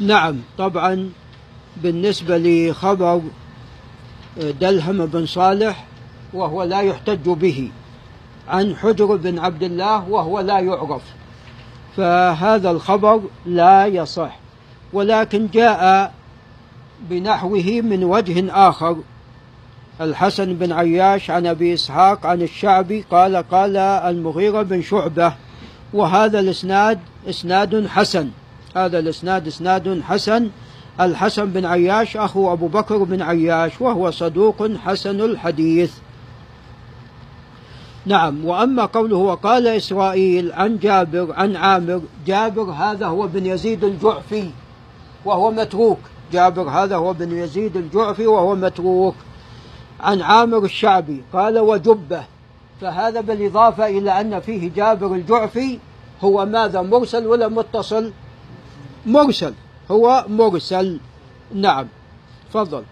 [0.00, 1.12] نعم طبعا
[1.76, 3.22] بالنسبة لخبر
[4.36, 5.86] دلهم بن صالح
[6.34, 7.70] وهو لا يحتج به.
[8.48, 11.02] عن حجر بن عبد الله وهو لا يعرف.
[11.96, 14.38] فهذا الخبر لا يصح.
[14.92, 16.12] ولكن جاء
[17.10, 18.96] بنحوه من وجه آخر.
[20.00, 25.32] الحسن بن عياش عن أبي إسحاق عن الشعبي قال قال المغيرة بن شعبة
[25.92, 28.30] وهذا الإسناد إسناد حسن.
[28.76, 30.50] هذا الإسناد إسناد حسن.
[31.00, 35.92] الحسن بن عياش أخو أبو بكر بن عياش وهو صدوق حسن الحديث.
[38.08, 44.50] نعم وأما قوله وقال إسرائيل عن جابر عن عامر جابر هذا هو بن يزيد الجعفي
[45.24, 45.98] وهو متروك.
[46.32, 49.14] جابر هذا هو بن يزيد الجعفي وهو متروك.
[50.00, 52.24] عن عامر الشعبي قال وجبة.
[52.80, 55.78] فهذا بالإضافة إلى أن فيه جابر الجعفي
[56.24, 58.12] هو ماذا؟ مرسل ولا متصل؟
[59.06, 59.54] مرسل.
[59.90, 61.00] هو مرسل.
[61.54, 61.86] نعم.
[62.50, 62.82] تفضل.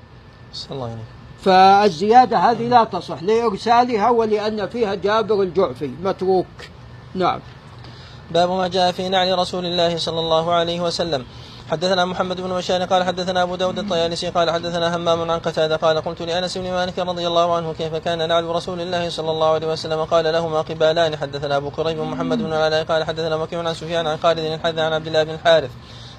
[0.52, 1.15] صلى الله عليه
[1.46, 6.46] فالزيادة هذه لا تصح لإرسالها ولأن فيها جابر الجعفي متروك.
[7.14, 7.40] نعم.
[8.30, 11.24] باب ما جاء في نعل رسول الله صلى الله عليه وسلم.
[11.70, 16.00] حدثنا محمد بن بشار قال حدثنا أبو داود الطيالسي قال حدثنا همام عن قتادة قال
[16.00, 19.66] قلت لأنس بن مالك رضي الله عنه كيف كان نعل رسول الله صلى الله عليه
[19.66, 24.06] وسلم؟ قال لهما قبالان حدثنا أبو كريب محمد بن العلاء قال حدثنا مكي عن سفيان
[24.06, 25.70] عن خالد الحذا عن عبد الله بن الحارث.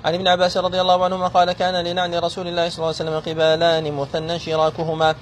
[0.06, 3.20] عن ابن عباس رضي الله عنهما قال كان لنعل رسول الله صلى الله عليه وسلم
[3.20, 5.16] قبالان مثنى شراكهما.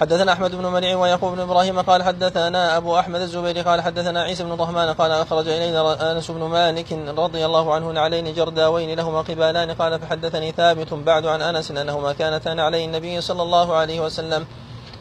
[0.00, 4.44] حدثنا أحمد بن منيع ويعقوب بن إبراهيم قال حدثنا أبو أحمد الزبيري قال حدثنا عيسى
[4.44, 9.70] بن ضهمان قال أخرج إلينا أنس بن مالك رضي الله عنه نعلين جرداوين لهما قبالان
[9.70, 14.46] قال فحدثني ثابت بعد عن أنس أنهما كانتا نعلي النبي صلى الله عليه وسلم.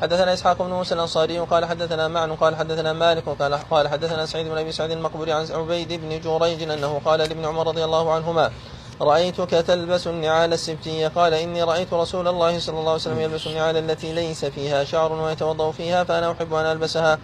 [0.02, 4.48] حدثنا إسحاق بن موسى الأنصاري قال حدثنا معن قال حدثنا مالك قال قال حدثنا سعيد
[4.48, 8.52] بن أبي سعيد المقبوري عن عبيد بن جريج أنه قال لابن عمر رضي الله عنهما
[9.02, 13.78] رأيتك تلبس النعال السبتية قال إني رأيت رسول الله صلى الله عليه وسلم يلبس النعال
[13.78, 17.20] التي ليس فيها شعر ويتوضأ فيها فأنا أحب أن ألبسها.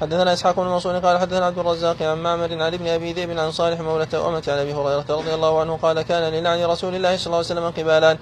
[0.00, 3.52] حدثنا إسحاق بن منصور قال حدثنا عبد الرزاق عن معمر عن ابن أبي ذئب عن
[3.52, 7.26] صالح مولى أمة عن أبي هريرة رضي الله عنه قال كان لنعل رسول الله صلى
[7.26, 8.18] الله عليه وسلم قبالان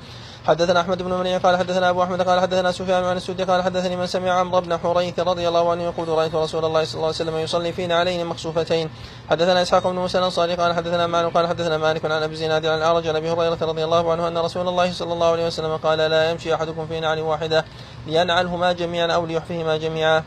[0.47, 3.97] حدثنا أحمد بن منيع قال حدثنا أبو أحمد قال حدثنا سفيان عن السدي قال حدثني
[3.97, 7.17] من سمع عمرو بن حريث رضي الله عنه يقول رأيت رسول الله صلى الله عليه
[7.17, 8.91] وسلم يصلي فينا علينا مخسوفتين
[9.31, 12.79] حدثنا إسحاق بن موسى الأنصاري قال حدثنا معن قال حدثنا مالك عن أبي زناد عن
[12.79, 15.99] الأعرج عن أبي هريرة رضي الله عنه أن رسول الله صلى الله عليه وسلم قال
[15.99, 17.65] لا يمشي أحدكم في نعل واحدة
[18.07, 20.25] لينعلهما جميعا أو ليحفهما جميعا.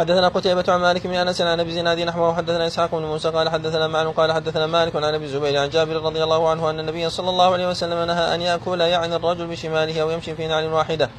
[0.00, 3.48] حدثنا قتيبة عن مالك بن أنس عن أبي زناد نحوه حدثنا إسحاق بن موسى قال
[3.48, 7.10] حدثنا معن قال حدثنا مالك عن أبي الزبير عن جابر رضي الله عنه أن النبي
[7.10, 11.10] صلى الله عليه وسلم نهى أن يأكل يعني الرجل بشماله أو يمشي في نعل واحدة.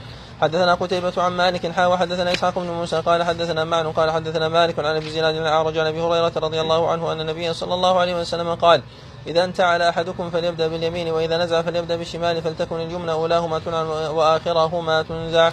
[0.42, 4.80] حدثنا قتيبة عن مالك حا وحدثنا إسحاق بن موسى قال حدثنا معن قال حدثنا مالك
[4.80, 8.00] عن أبي زناد عن أعرج عن أبي هريرة رضي الله عنه أن النبي صلى الله
[8.00, 8.82] عليه وسلم قال
[9.28, 15.52] إذا انتعل أحدكم فليبدأ باليمين وإذا نزع فليبدأ بالشمال فلتكن اليمنى أولاهما تنعل وآخرهما تنزع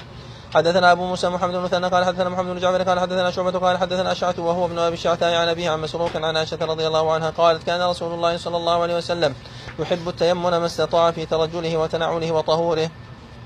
[0.54, 3.78] حدثنا أبو موسى محمد بن مثنى قال حدثنا محمد بن جعفر قال حدثنا شعبة قال
[3.78, 7.30] حدثنا اشعث وهو ابن أبي الشعثاء عن أبيه عن مسروق عن عائشة رضي الله عنها
[7.30, 9.34] قالت كان رسول الله صلى الله عليه وسلم
[9.78, 12.90] يحب التيمن ما استطاع في ترجله وتنعله وطهوره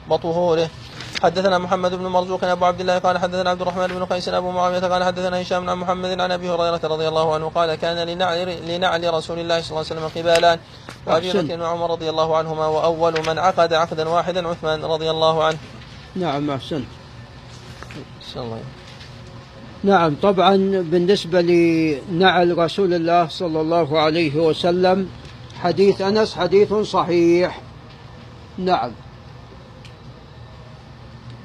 [0.08, 0.68] وطهوره.
[1.22, 4.80] حدثنا محمد بن مرزوق أبو عبد الله قال حدثنا عبد الرحمن بن قيس أبو معاوية
[4.80, 9.14] قال حدثنا هشام عن محمد عن أبي هريرة رضي الله عنه قال كان لنعل لنعل
[9.14, 10.58] رسول الله صلى الله عليه وسلم قبالان.
[11.06, 15.58] وأبي بكر وعمر رضي الله عنهما وأول من عقد عقدا واحدا عثمان رضي الله عنه.
[16.16, 16.84] نعم أحسنت.
[18.36, 18.60] الله
[19.84, 20.56] نعم طبعا
[20.90, 25.08] بالنسبة لنعل رسول الله صلى الله عليه وسلم
[25.60, 27.60] حديث أنس حديث صحيح.
[28.58, 28.90] نعم.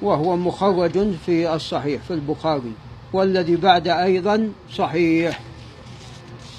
[0.02, 2.74] وهو مخرج في الصحيح في البخاري.
[3.14, 5.40] والذي بعد أيضا صحيح.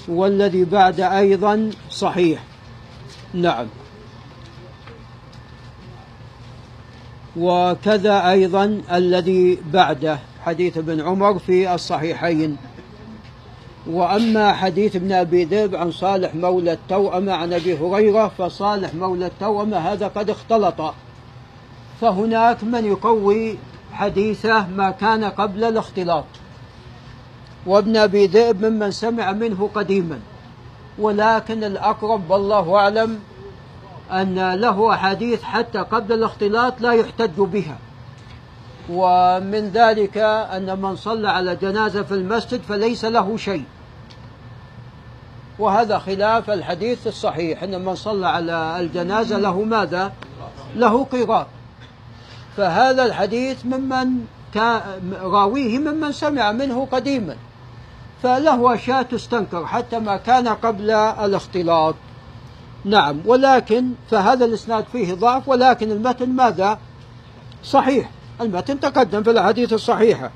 [0.07, 2.43] والذي بعد أيضا صحيح.
[3.33, 3.67] نعم.
[7.39, 12.57] وكذا أيضا الذي بعده حديث ابن عمر في الصحيحين.
[13.87, 19.77] وأما حديث ابن أبي ذئب عن صالح مولى التوأمة عن أبي هريرة فصالح مولى التوأمة
[19.77, 20.93] هذا قد اختلط.
[22.01, 23.57] فهناك من يقوي
[23.93, 26.25] حديثه ما كان قبل الاختلاط.
[27.65, 30.19] وابن أبي ذئب ممن سمع منه قديما.
[30.99, 33.19] ولكن الأقرب والله أعلم
[34.11, 37.77] أن له أحاديث حتى قبل الاختلاط لا يحتج بها.
[38.89, 43.63] ومن ذلك أن من صلى على جنازة في المسجد فليس له شيء.
[45.59, 50.11] وهذا خلاف الحديث الصحيح أن من صلى على الجنازة له ماذا؟
[50.75, 51.47] له قيراط
[52.57, 54.25] فهذا الحديث ممن
[55.21, 57.35] راويه ممن سمع منه قديما.
[58.23, 61.95] فله أشياء تستنكر حتى ما كان قبل الاختلاط.
[62.85, 66.79] نعم ولكن فهذا الإسناد فيه ضعف ولكن المتن ماذا؟
[67.63, 68.09] صحيح.
[68.41, 70.31] المتن تقدم في الأحاديث الصحيحة.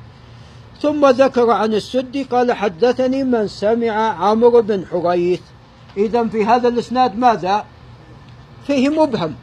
[0.82, 5.41] ثم ذكر عن السدي قال حدثني من سمع عمرو بن حريث.
[5.97, 7.65] إذا في هذا الإسناد ماذا؟
[8.67, 9.36] فيه مبهم.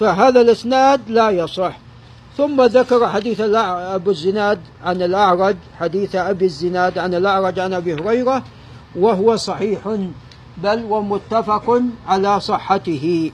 [0.00, 1.78] فهذا الإسناد لا يصح.
[2.36, 8.42] ثم ذكر حديث أبو الزناد عن الأعرج حديث أبي الزناد عن الأعرج عن أبي هريرة
[8.96, 9.80] وهو صحيح.
[10.56, 13.32] بل ومتفق على صحته.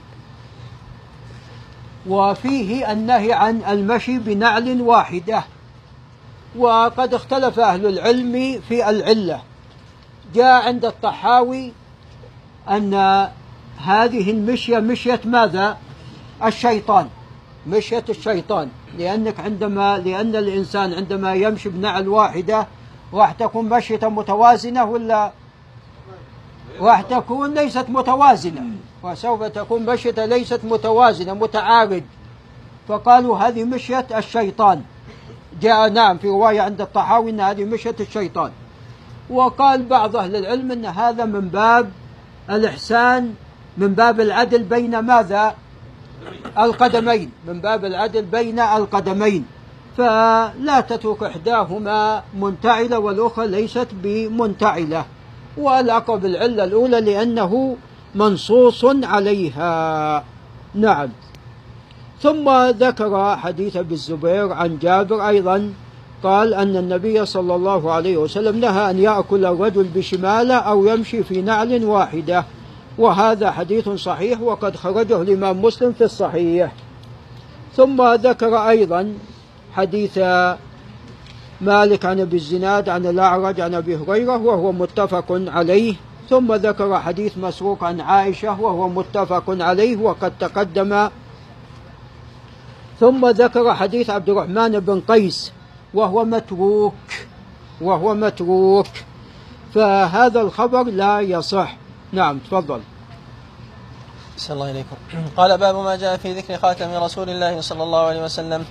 [2.09, 5.45] وفيه النهي عن المشي بنعل واحدة.
[6.57, 9.43] وقد اختلف أهل العلم في العلة.
[10.35, 11.73] جاء عند الطحاوي
[12.71, 12.95] أن
[13.79, 15.77] هذه المشية مشية ماذا؟
[16.45, 17.09] الشيطان.
[17.67, 18.69] مشية الشيطان.
[18.99, 22.67] لأنك عندما لأن الإنسان عندما يمشي بنعل واحدة
[23.13, 25.33] راح تكون مشية متوازنة ولا
[26.81, 28.63] راح تكون ليست متوازنة.
[29.03, 32.03] وسوف تكون مشية ليست متوازنة متعارض.
[32.89, 34.83] فقالوا هذه مشية الشيطان.
[35.61, 38.51] جاء نعم في رواية عند الطحاوي أن هذه مشية الشيطان.
[39.31, 41.91] وقال بعض أهل العلم أن هذا من باب
[42.51, 43.35] الإحسان
[43.79, 45.55] من باب العدل بين ماذا؟
[46.59, 47.31] القدمين.
[47.47, 49.47] من باب العدل بين القدمين.
[49.97, 55.05] فلا تترك إحداهما منتعلة والأخرى ليست بمنتعلة.
[55.57, 57.77] والأقرب العلة الأولى لأنه
[58.15, 60.25] منصوص عليها.
[60.75, 61.09] نعم.
[62.21, 65.73] ثم ذكر حديث أبي الزبير عن جابر أيضا
[66.23, 71.43] قال أن النبي صلى الله عليه وسلم نهى أن يأكل الرجل بشماله أو يمشي في
[71.43, 72.45] نعل واحدة
[72.99, 76.73] وهذا حديث صحيح وقد خرجه الإمام مسلم في الصحيح.
[77.77, 79.15] ثم ذكر أيضا
[79.73, 80.19] حديث
[81.62, 85.94] مالك عن أبي الزناد عن الأعرج عن أبي هريرة وهو متفق عليه.
[86.31, 91.09] ثم ذكر حديث مسروق عن عائشة وهو متفق عليه وقد تقدم.
[93.01, 95.53] ثم ذكر حديث عبد الرحمن بن قيس
[95.94, 96.94] وهو متروك
[97.81, 98.87] وهو متروك.
[99.75, 101.77] فهذا الخبر لا يصح.
[102.12, 102.81] نعم تفضل.
[104.37, 104.96] صلى الله إليكم
[105.37, 108.64] قال باب ما جاء في ذكر خاتم رسول الله صلى الله عليه وسلم.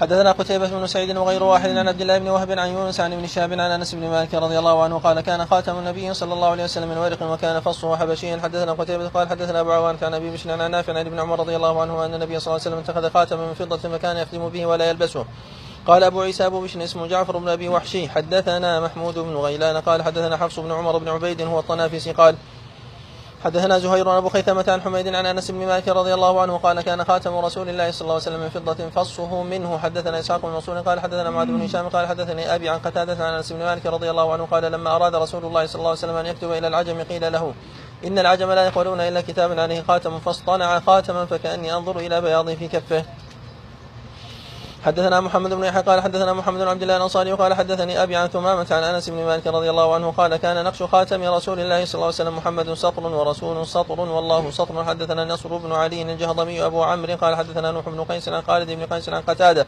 [0.00, 3.26] حدثنا قتيبة بن سعيد وغير واحد عن عبد الله بن وهب عن يونس عن ابن
[3.26, 6.64] شهاب عن أنس بن مالك رضي الله عنه قال كان خاتم النبي صلى الله عليه
[6.64, 8.40] وسلم من ورق وكان فصه حبشيا.
[8.42, 11.56] حدثنا قتيبة قال حدثنا أبو عوان عن أبي بشر عن نافع عن ابن عمر رضي
[11.56, 14.66] الله عنه أن النبي صلى الله عليه وسلم اتخذ خاتما من فضة فكان يختم به
[14.66, 15.24] ولا يلبسه.
[15.86, 18.08] قال أبو عيسى أبو بشر اسمه جعفر بن أبي وحشي.
[18.08, 22.36] حدثنا محمود بن غيلان قال حدثنا حفص بن عمر بن عبيد هو الطنافسي قال
[23.46, 27.04] حدثنا زهير ابو خيثمة عن حميد عن أنس بن مالك رضي الله عنه قال كان
[27.04, 29.78] خاتم رسول الله صلى الله عليه وسلم من فضة فصه منه.
[29.78, 33.34] حدثنا إسحاق بن منصور قال حدثنا معاذ بن هشام قال حدثني أبي عن قتادة عن
[33.34, 36.16] أنس بن مالك رضي الله عنه قال لما أراد رسول الله صلى الله عليه وسلم
[36.16, 37.54] أن يكتب إلى العجم قيل له
[38.06, 42.68] إن العجم لا يقبلون إلا كتابا عليه خاتم فاصطنع خاتما فكأني أنظر إلى بياض في
[42.68, 43.04] كفه.
[44.86, 48.28] حدثنا محمد بن يحيى قال حدثنا محمد بن عبد الله الأنصاري وقال حدثني أبي عن
[48.28, 51.94] ثمامة عن أنس بن مالك رضي الله عنه قال كان نقش خاتم رسول الله صلى
[51.94, 54.84] الله عليه وسلم محمد سطر ورسول سطر والله سطر.
[54.84, 58.86] حدثنا نصر بن علي الجهضمي ابو عمرو قال حدثنا نوح بن قيس عن خالد بن
[58.86, 59.66] قيس عن قتادة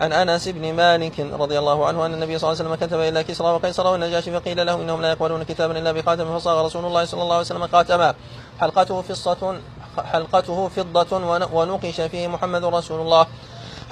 [0.00, 3.24] عن أنس بن مالك رضي الله عنه أن النبي صلى الله عليه وسلم كتب إلى
[3.24, 6.38] كسرى وقيصر والنجاشي فقيل له إنهم لا يقبلون كتابا إلا بخاتم.
[6.38, 8.14] فصاغ رسول الله صلى الله عليه وسلم خاتما.
[8.60, 9.60] حلقته فصة
[10.04, 11.12] حلقته فضة
[11.52, 13.26] ونقش فيه محمد رسول الله.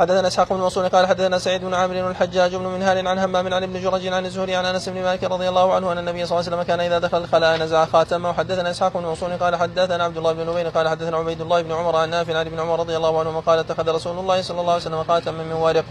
[0.02, 3.62] حدثنا إسحاق بن منصور قال حدثنا سعيد بن عامر الحجاج بن منهال عن همام عن
[3.62, 6.46] ابن جرج عن الزهري عن أنس بن مالك رضي الله عنه أن النبي صلى الله
[6.46, 8.30] عليه وسلم كان إذا دخل الخلاء نزع خاتمه.
[8.30, 11.72] وحدثنا إسحاق بن منصور قال حدثنا عبد الله بن نبين قال حدثنا عبيد الله بن
[11.72, 14.72] عمر عن نافع عن ابن عمر رضي الله عنهما قال اتخذ رسول الله صلى الله
[14.72, 15.84] عليه وسلم خاتما من ورق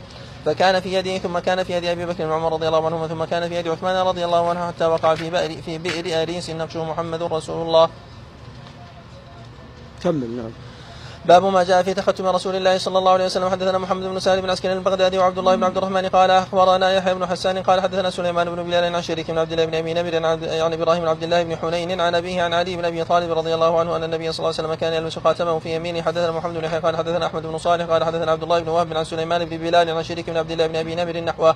[0.46, 3.50] فكان في يده ثم كان في يد أبي بكر وعمر رضي الله عنهما ثم كان
[3.50, 7.24] في يد عثمان رضي الله عنه حتى وقع في بئر في بئر أريس نقشه محمد
[7.24, 7.90] رسول الله.
[10.04, 10.71] كمل نعم.
[11.26, 13.50] باب ما جاء في تختم رسول الله صلى الله عليه وسلم.
[13.50, 17.14] حدثنا محمد بن سالم بن عسكري البغدادي وعبد الله بن عبد الرحمن قال أخبرنا يحيى
[17.14, 20.26] بن حسان قال حدثنا سليمان بن بلال عن شريك بن عبد الله بن ابي نمر
[20.64, 23.54] عن إبراهيم بن عبد الله بن حنين عن أبيه عن علي بن أبي طالب رضي
[23.54, 26.02] الله عنه أن النبي صلى الله عليه وسلم كان يلبس خاتمه في يمينه.
[26.02, 28.98] حدثنا محمد بن يحيى قال حدثنا أحمد بن صالح قال حدثنا عبد الله بن وهب
[28.98, 31.56] عن سليمان بن بلال عن شريك بن عبد الله بن أبي نمر نحوه.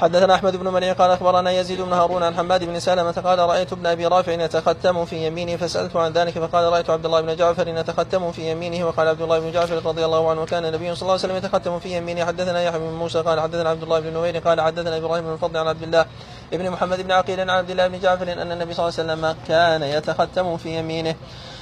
[0.00, 3.72] حدثنا أحمد بن منيع قال أخبرنا يزيد بن هارون عن حماد بن سلمة قال رأيت
[3.72, 7.68] ابن أبي رافع يتختم في يمينه فسألته عن ذلك فقال رأيت عبد الله بن جعفر
[7.68, 11.12] يتختم في يمينه وقال عبد الله بن جعفر رضي الله عنه وكان النبي صلى الله
[11.12, 14.38] عليه وسلم يتختم في يمينه حدثنا يحيى بن موسى قال حدثنا عبد الله بن نوير
[14.38, 16.06] قال حدثنا إبراهيم بن الفضل عن عبد الله
[16.52, 19.36] ابن محمد بن عقيل عن عبد الله بن جعفر أن النبي صلى الله عليه وسلم
[19.48, 21.14] كان يتختم في يمينه.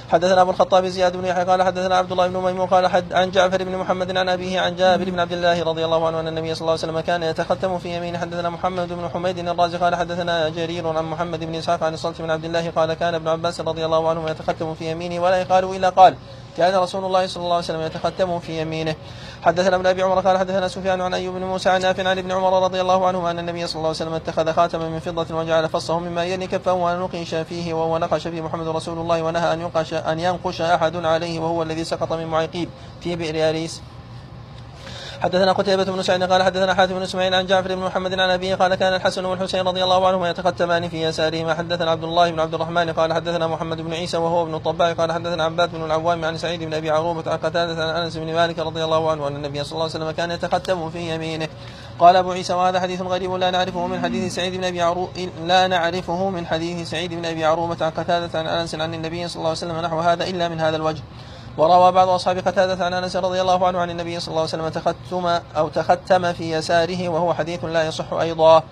[0.09, 3.31] حدثنا أبو الخطاب زياد بن يحيى قال حدثنا عبد الله بن ميمون قال حد عن
[3.31, 6.55] جعفر بن محمد عن أبيه عن جابر بن عبد الله رضي الله عنه أن النبي
[6.55, 8.19] صلى الله عليه وسلم كان يتختم في يمينه.
[8.19, 12.31] حدثنا محمد بن حميد الرازي قال حدثنا جرير عن محمد بن إسحاق عن الصلت بن
[12.31, 15.89] عبد الله قال كان ابن عباس رضي الله عنه يتختم في يمينه ولا يقال إلا
[15.89, 16.17] قال
[16.59, 18.95] كان رسول الله صلى الله عليه وسلم يتختم في يمينه.
[19.43, 22.33] حدثنا ابن أبي عمر قال حدثنا سفيان عن أيوب بن موسى عن نافع عن ابن
[22.33, 25.69] عمر رضي الله عنهما أن النبي صلى الله عليه وسلم اتخذ خاتما من فضة وجعل
[25.69, 29.95] فصه مما يلي كفه ونقش فيه وهو نقش فيه محمد رسول الله ونهى أن ينقش
[29.95, 32.69] أن ينقش أحد عليه وهو الذي سقط من معيقيب
[33.01, 33.83] في بئر أريس.
[35.23, 38.55] حدثنا قتيبة بن سعيد قال حدثنا حاتم بن إسماعيل عن جعفر بن محمد عن أبيه
[38.55, 41.55] قال كان الحسن والحسين رضي الله عنهما يتختمان في يسارهما.
[41.55, 45.13] حدثنا عبد الله بن عبد الرحمن قال حدثنا محمد بن عيسى وهو ابن الطباع قال
[45.13, 48.59] حدثنا عباد بن العوام عن سعيد بن أبي عروبة عن قتادة عن أنس بن مالك
[48.59, 51.49] رضي الله عنه أن النبي صلى الله عليه وسلم كان يتختم في يمينه.
[51.99, 55.67] قال أبو عيسى وهذا حديث غريب لا نعرفه من حديث سعيد بن أبي عروبة لا
[55.67, 59.49] نعرفه من حديث سعيد بن أبي عروبة عن قتادة عن أنس عن النبي صلى الله
[59.49, 61.03] عليه وسلم نحو هذا إلا من هذا الوجه.
[61.59, 64.69] وروى بعض أصحاب قتادة عن أنس رضي الله عنه عن النبي صلى الله عليه وسلم
[64.69, 68.63] تختم أو تختم في يساره وهو حديث لا يصح أيضا.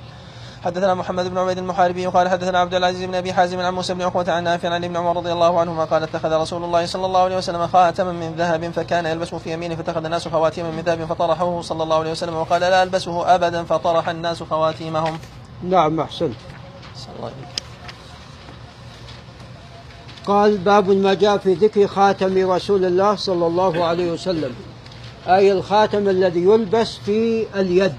[0.65, 4.03] حدثنا محمد بن عبيد المحاربي قال حدثنا عبد العزيز بن أبي حازم عن موسى بن
[4.03, 7.21] عقبة عن نافع عن ابن عمر رضي الله عنهما قال اتخذ رسول الله صلى الله
[7.21, 11.63] عليه وسلم خاتما من ذهب فكان يلبسه في يمينه فاتخذ الناس خواتيما من ذهب فطرحه
[11.63, 15.19] صلى الله عليه وسلم وقال لا ألبسه أبدا فطرح الناس خواتيمهم.
[15.63, 16.35] نعم أحسنت
[16.97, 17.66] صلى الله عليه وسلم.
[20.27, 24.55] قال باب ما جاء في ذكر خاتم رسول الله صلى الله عليه وسلم.
[25.29, 27.95] أي الخاتم الذي يلبس في اليد.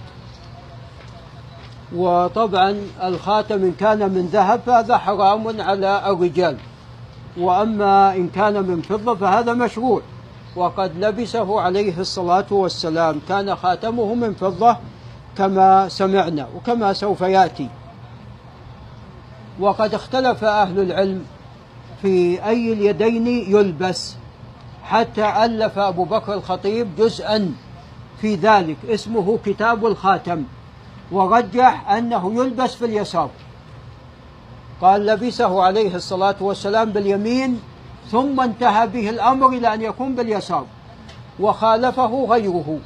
[1.95, 6.57] وطبعا الخاتم إن كان من ذهب فهذا حرام على الرجال.
[7.37, 10.01] وأما إن كان من فضة فهذا مشروع.
[10.55, 13.21] وقد لبسه عليه الصلاة والسلام.
[13.29, 14.77] كان خاتمه من فضة
[15.37, 17.69] كما سمعنا وكما سوف يأتي.
[19.59, 21.25] وقد اختلف أهل العلم
[22.01, 24.15] في أي اليدين يلبس.
[24.83, 27.53] حتى ألف أبو بكر الخطيب جزءا.
[28.21, 30.43] في ذلك اسمه كتاب الخاتم.
[31.11, 33.29] ورجح أنه يلبس في اليسار.
[34.81, 37.61] قال لبسه عليه الصلاة والسلام باليمين
[38.11, 40.65] ثم انتهى به الأمر إلى أن يكون باليسار.
[41.39, 42.79] وخالفه غيره.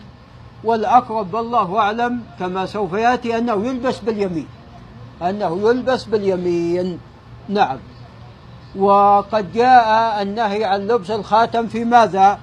[0.63, 4.47] والأقرب والله أعلم كما سوف يأتي أنه يلبس باليمين.
[5.21, 6.99] أنه يلبس باليمين.
[7.49, 7.77] نعم.
[8.75, 12.39] وقد جاء النهي عن لبس الخاتم في ماذا؟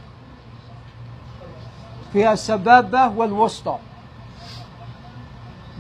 [2.12, 3.76] في السبابة والوسطى.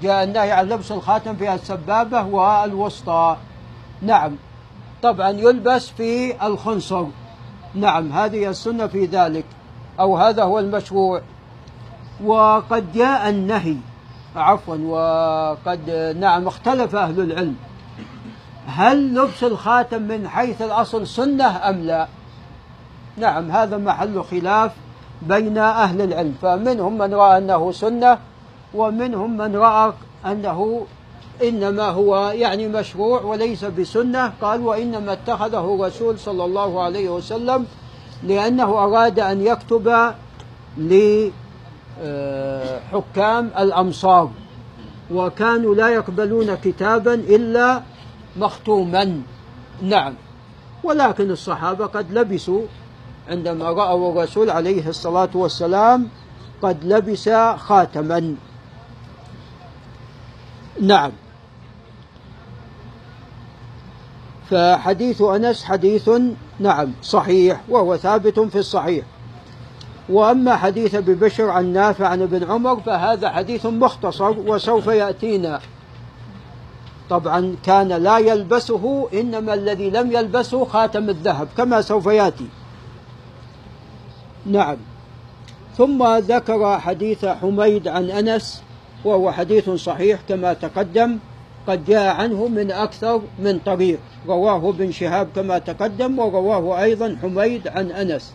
[0.02, 3.36] جاء النهي عن لبس الخاتم في السبابة والوسطى.
[4.02, 4.36] نعم.
[5.02, 7.04] طبعا يلبس في الخنصر.
[7.74, 9.44] نعم هذه السنة في ذلك
[10.00, 11.22] أو هذا هو المشروع.
[12.24, 13.76] وقد جاء النهي
[14.36, 15.90] عفوا وقد
[16.20, 17.56] نعم اختلف أهل العلم.
[18.78, 22.08] هل لبس الخاتم من حيث الأصل سنة أم لا؟
[23.16, 24.72] نعم هذا محل خلاف
[25.22, 26.34] بين أهل العلم.
[26.42, 28.18] فمنهم من رأى أنه سنة
[28.74, 29.92] ومنهم من رأى
[30.26, 30.86] أنه
[31.42, 34.32] إنما هو يعني مشروع وليس بسنة.
[34.42, 37.66] قال وإنما اتخذه الرسول صلى الله عليه وسلم
[38.22, 40.12] لأنه أراد أن يكتب
[42.02, 44.30] لحكام الأمصار
[45.10, 47.82] وكانوا لا يقبلون كتابا إلا
[48.38, 49.20] مختوما.
[49.82, 50.14] نعم.
[50.84, 52.62] ولكن الصحابة قد لبسوا
[53.28, 56.08] عندما رأوا الرسول عليه الصلاة والسلام
[56.62, 58.34] قد لبس خاتما.
[60.80, 61.10] نعم.
[64.50, 66.10] فحديث أنس حديث
[66.58, 69.04] نعم صحيح وهو ثابت في الصحيح.
[70.08, 75.60] وأما حديث أبي بشر عن نافع عن ابن عمر فهذا حديث مختصر وسوف يأتينا.
[77.10, 82.46] طبعا كان لا يلبسه إنما الذي لم يلبسه خاتم الذهب كما سوف يأتي.
[84.46, 84.76] نعم.
[85.76, 88.62] ثم ذكر حديث حميد عن أنس
[89.04, 91.18] وهو حديث صحيح كما تقدم
[91.66, 93.98] قد جاء عنه من أكثر من طريق.
[94.28, 98.32] رواه ابن شهاب كما تقدم ورواه أيضا حميد عن أنس.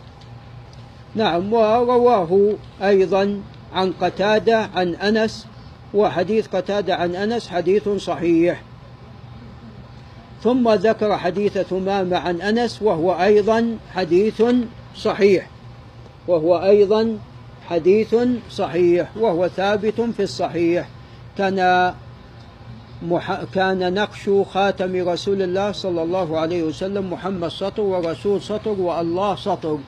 [1.14, 3.40] نعم ورواه أيضا
[3.74, 5.46] عن قتادة عن أنس
[5.94, 8.62] وحديث قتادة عن أنس حديث صحيح.
[10.42, 14.42] ثم ذكر حديث ثمامة عن أنس وهو أيضا حديث
[14.96, 15.48] صحيح.
[16.28, 17.18] وهو أيضا
[17.68, 18.16] حديث
[18.50, 19.08] صحيح.
[19.16, 20.88] وهو ثابت في الصحيح.
[21.38, 21.94] كان
[23.02, 23.44] مح...
[23.54, 29.78] كان نقش خاتم رسول الله صلى الله عليه وسلم محمد سطر ورسول سطر والله سطر.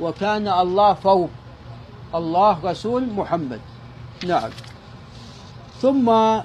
[0.00, 1.30] وكان الله فوق.
[2.14, 3.60] الله رسول محمد.
[4.26, 4.50] نعم.
[5.84, 6.40] ثم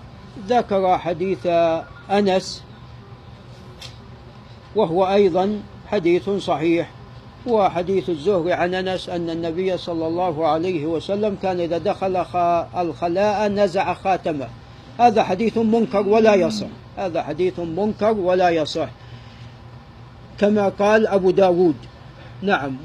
[0.48, 1.48] ذكر حديث
[2.12, 2.64] أنس
[4.76, 6.90] وهو أيضا حديث صحيح
[7.48, 12.16] هو حديث الزهري عن أنس أن النبي صلى الله عليه وسلم كان إذا دخل
[12.78, 14.48] الخلاء نزع خاتمه.
[15.00, 16.68] هذا حديث منكر ولا يصح
[16.98, 18.90] هذا حديث منكر ولا يصح.
[20.40, 21.76] كما قال أبو داود
[22.42, 22.78] نعم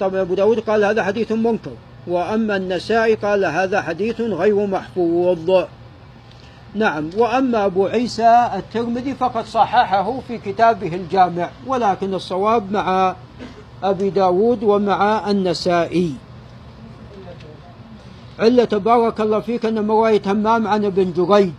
[0.00, 1.74] طبعا أبو داود قال هذا حديث منكر.
[2.06, 5.64] وأما النسائي قال هذا حديث غير محفوظ.
[6.74, 13.14] نعم وأما أبو عيسى الترمذي فقد صححه في كتابه الجامع ولكن الصواب مع
[13.82, 16.14] أبي داود ومع النسائي.
[18.40, 21.52] علة بارك الله فيك أن رواية همام عن ابن جريج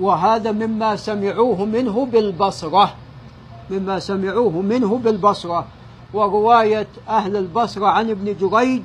[0.00, 2.94] وهذا مما سمعوه منه بالبصرة
[3.70, 5.66] مما سمعوه منه بالبصرة
[6.14, 8.82] ورواية أهل البصرة عن ابن جريج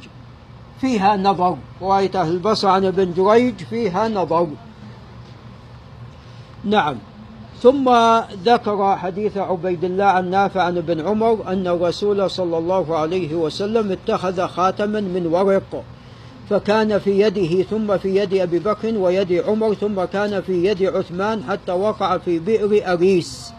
[0.82, 4.48] فيها نظر رواية أهل البصرة عن ابن جريج فيها نظر
[6.66, 6.96] نعم.
[7.62, 7.90] ثم
[8.44, 13.92] ذكر حديث عبيد الله عن نافع عن ابن عمر أن الرسول صلى الله عليه وسلم
[13.92, 15.84] اتخذ خاتما من ورق
[16.50, 21.44] فكان في يده ثم في يد أبي بكر ويد عمر ثم كان في يد عثمان
[21.44, 23.54] حتى وقع في بئر أريس.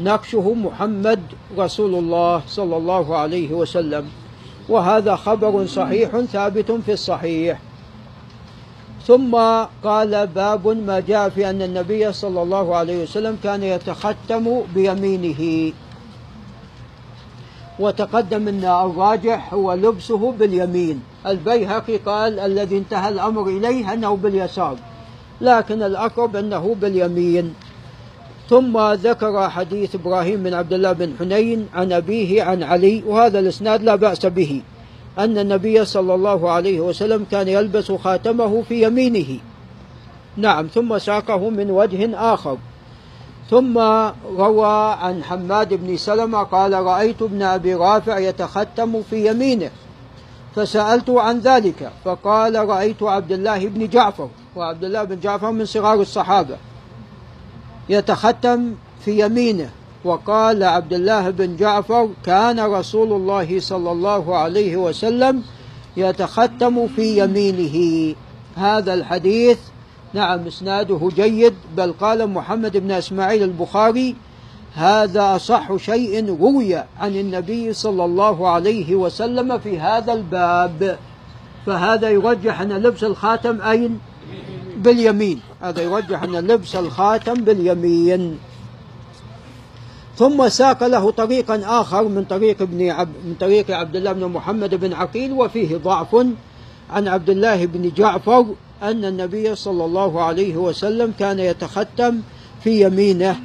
[0.00, 1.20] نقشه محمد
[1.58, 4.21] رسول الله صلى الله عليه وسلم.
[4.68, 7.58] وهذا خبر صحيح ثابت في الصحيح.
[9.06, 9.36] ثم
[9.84, 15.72] قال باب ما جاء في أن النبي صلى الله عليه وسلم كان يتختم بيمينه.
[17.78, 21.02] وتقدم أن الراجح هو لبسه باليمين.
[21.26, 24.76] البيهقي قال الذي انتهى الأمر إليه أنه باليسار
[25.40, 27.54] لكن الأقرب أنه باليمين.
[28.52, 33.82] ثم ذكر حديث إبراهيم بن عبد الله بن حنين عن أبيه عن علي وهذا الإسناد
[33.82, 34.62] لا بأس به
[35.18, 39.38] أن النبي صلى الله عليه وسلم كان يلبس خاتمه في يمينه.
[40.36, 42.58] نعم ثم ساقه من وجه آخر.
[43.50, 43.78] ثم
[44.36, 49.70] روى عن حماد بن سلمة قال رأيت ابن أبي رافع يتختم في يمينه.
[50.56, 54.28] فسألت عن ذلك فقال رأيت عبد الله بن جعفر.
[54.56, 56.56] وعبد الله بن جعفر من صغار الصحابة.
[57.88, 58.74] يتختم
[59.04, 59.70] في يمينه.
[60.04, 65.42] وقال عبد الله بن جعفر كان رسول الله صلى الله عليه وسلم
[65.96, 68.14] يتختم في يمينه.
[68.56, 69.58] هذا الحديث
[70.14, 74.16] نعم إسناده جيد بل قال محمد بن إسماعيل البخاري
[74.74, 80.98] هذا أصح شيء روي عن النبي صلى الله عليه وسلم في هذا الباب.
[81.66, 83.98] فهذا يرجح أن لبس الخاتم أين؟
[84.82, 85.40] باليمين.
[85.62, 88.38] هذا يرجح أن لبس الخاتم باليمين.
[90.16, 94.74] ثم ساق له طريقا آخر من طريق ابن عب من طريق عبد الله بن محمد
[94.74, 96.16] بن عقيل وفيه ضعف
[96.90, 98.46] عن عبد الله بن جعفر
[98.82, 102.20] أن النبي صلى الله عليه وسلم كان يتختم
[102.64, 103.40] في يمينه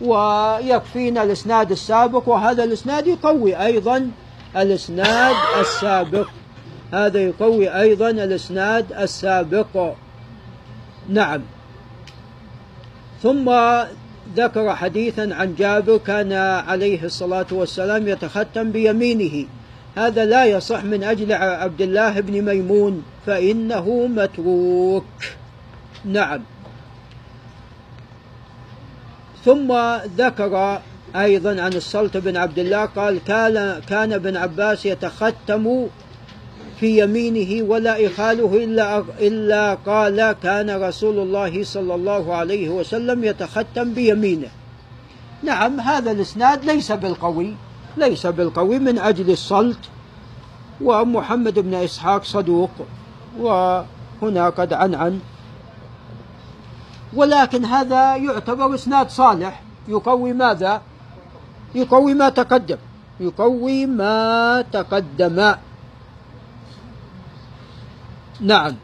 [0.00, 4.10] ويكفينا الإسناد السابق وهذا الإسناد يقوي أيضا
[4.56, 6.28] الإسناد السابق.
[6.92, 9.92] هذا يقوي أيضا الإسناد السابق.
[11.10, 11.42] نعم.
[13.22, 13.50] ثم
[14.36, 16.32] ذكر حديثا عن جابر كان
[16.68, 19.46] عليه الصلاة والسلام يتختم بيمينه.
[19.96, 25.04] هذا لا يصح من أجل عبد الله بن ميمون فإنه متروك.
[26.04, 26.42] نعم.
[29.44, 29.72] ثم
[30.16, 30.80] ذكر
[31.16, 35.86] أيضا عن السلط بن عبد الله قال كان كان ابن عباس يتختم
[36.80, 43.92] في يمينه ولا إخاله إلا إلا قال كان رسول الله صلى الله عليه وسلم يتختم
[43.94, 44.48] بيمينه.
[45.42, 47.54] نعم هذا الإسناد ليس بالقوي
[47.96, 49.78] ليس بالقوي من أجل السلط
[50.80, 52.70] ومحمد بن إسحاق صدوق
[53.38, 55.20] وهنا قد عنعن
[57.14, 60.82] ولكن هذا يعتبر إسناد صالح يقوي ماذا؟
[61.74, 62.76] يقوي ما تقدم
[63.20, 65.54] يقوي ما تقدم
[68.40, 68.74] نعم.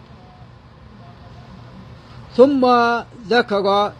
[2.36, 2.66] ثم
[3.28, 3.92] ذكر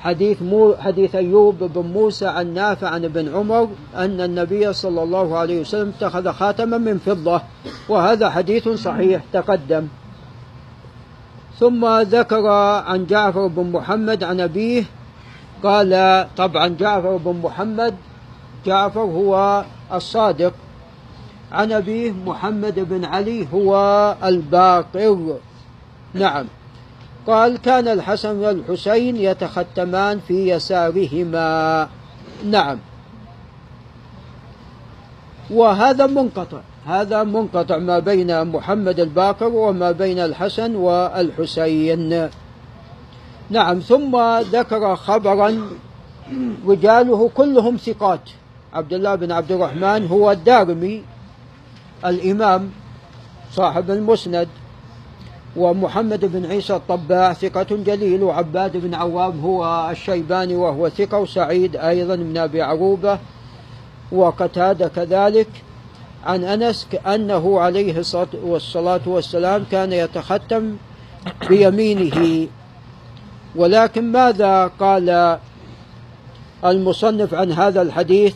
[0.00, 5.38] حديث مو حديث أيوب بن موسى عن نافع عن ابن عمر أن النبي صلى الله
[5.38, 7.42] عليه وسلم اتخذ خاتما من فضة
[7.88, 9.88] وهذا حديث صحيح تقدم.
[11.58, 12.46] ثم ذكر
[12.86, 14.84] عن جعفر بن محمد عن أبيه
[15.62, 17.94] قال طبعا جعفر بن محمد
[18.66, 20.52] جعفر هو الصادق.
[21.52, 23.76] عن أبيه محمد بن علي هو
[24.24, 25.38] الباقر.
[26.14, 26.46] نعم.
[27.26, 31.88] قال كان الحسن والحسين يتختمان في يسارهما.
[32.44, 32.78] نعم.
[35.50, 36.60] وهذا منقطع.
[36.86, 42.28] هذا منقطع ما بين محمد الباقر وما بين الحسن والحسين.
[43.50, 43.78] نعم.
[43.78, 45.60] ثم ذكر خبرا
[46.66, 48.20] رجاله كلهم ثقات.
[48.74, 51.02] عبد الله بن عبد الرحمن هو الدارمي.
[52.04, 52.70] الإمام
[53.52, 54.48] صاحب المسند
[55.56, 62.16] ومحمد بن عيسى الطباع ثقة جليل وعباد بن عوام هو الشيباني وهو ثقة وسعيد أيضا
[62.16, 63.18] من أبي عروبة
[64.12, 65.48] وقتادة كذلك.
[66.24, 67.98] عن أنس أنه عليه
[68.34, 70.76] الصلاة والسلام كان يتختم
[71.48, 72.48] بيمينه.
[73.56, 75.38] ولكن ماذا قال
[76.64, 78.34] المصنف عن هذا الحديث؟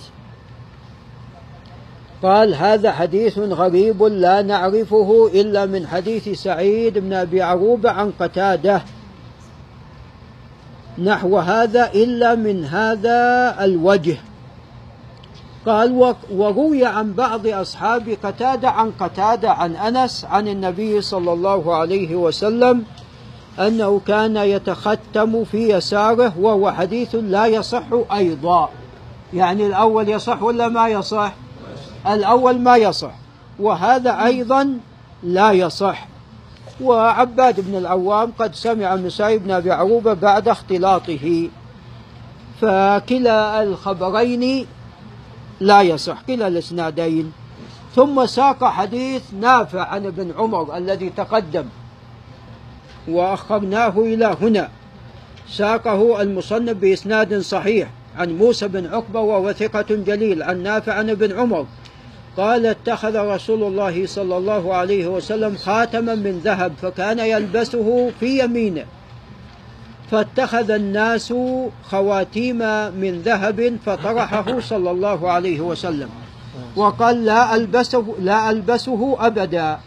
[2.23, 8.83] قال هذا حديث غريب لا نعرفه إلا من حديث سعيد بن أبي عروبة عن قتادة.
[10.99, 14.17] نحو هذا إلا من هذا الوجه.
[15.67, 22.15] قال وروي عن بعض أصحاب قتادة عن قتادة عن أنس عن النبي صلى الله عليه
[22.15, 22.85] وسلم
[23.59, 28.69] أنه كان يتختم في يساره وهو حديث لا يصح أيضا.
[29.35, 31.33] يعني الأول يصح ولا ما يصح؟
[32.07, 33.13] الأول ما يصح
[33.59, 34.79] وهذا أيضا
[35.23, 36.07] لا يصح.
[36.81, 41.49] وعباد بن العوام قد سمع سعيد بن أبي عروبة بعد اختلاطه
[42.61, 44.67] فكلا الخبرين
[45.61, 47.33] لا يصح كلا الإسنادين.
[47.95, 51.65] ثم ساق حديث نافع عن ابن عمر الذي تقدم
[53.09, 54.69] وأخرناه إلى هنا.
[55.51, 57.89] ساقه المصنف بإسناد صحيح
[58.19, 61.67] عن موسى بن عقبة وهو ثقة جليل عن نافع عن ابن عمر.
[62.37, 68.85] قال اتخذ رسول الله صلى الله عليه وسلم خاتما من ذهب فكان يلبسه في يمينه.
[70.11, 71.35] فاتخذ الناس
[71.91, 72.59] خواتيم
[72.95, 76.09] من ذهب فطرحه صلى الله عليه وسلم.
[76.77, 79.79] وقال لا ألبسه لا ألبسه أبدا.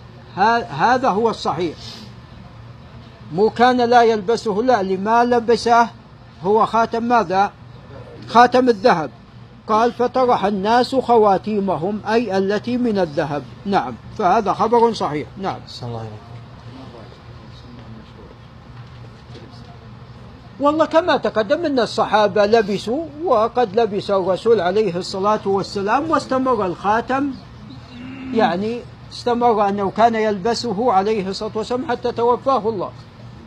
[0.70, 1.76] هذا هو الصحيح.
[3.34, 5.89] مو كان لا يلبسه لا لما لبسه
[6.44, 7.52] هو خاتم ماذا؟
[8.28, 9.10] خاتم الذهب.
[9.68, 13.43] قال فطرح الناس خواتيمهم أي التي من الذهب.
[13.66, 13.93] نعم.
[14.18, 15.28] فهذا خبر صحيح.
[15.38, 15.59] نعم.
[15.84, 16.07] الله
[20.59, 27.32] والله كما تقدم أن الصحابة لبسوا وقد لبس الرسول عليه الصلاة والسلام واستمر الخاتم.
[28.34, 28.80] يعني
[29.11, 32.91] استمر أنه كان يلبسه عليه الصلاة والسلام حتى توفاه الله.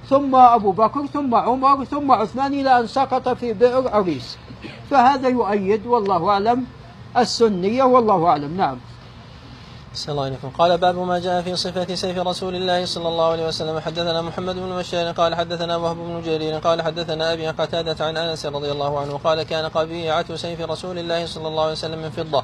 [0.08, 4.36] ثم أبو بكر ثم عمر ثم عثمان إلى أن سقط في بئر أريس.
[4.90, 6.66] فهذا يؤيد والله أعلم
[7.16, 8.56] السنية والله أعلم.
[8.56, 8.78] نعم.
[9.94, 13.80] صلى الله قال باب ما جاء في صفة سيف رسول الله صلى الله عليه وسلم.
[13.80, 18.46] حدثنا محمد بن بشار قال حدثنا وهب بن جرير قال حدثنا أبي قتادة عن أنس
[18.46, 22.42] رضي الله عنه قال كان قبيعة سيف رسول الله صلى الله عليه وسلم من فضة.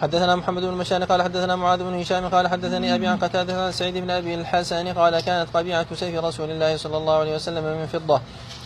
[0.00, 3.72] حدثنا محمد بن مشان قال حدثنا معاذ بن هشام قال حدثني أبي عن قتادة عن
[3.72, 7.86] سعيد بن أبي الحسن قال كانت قبيعه سيف رسول الله صلى الله عليه وسلم من
[7.86, 8.20] فضة.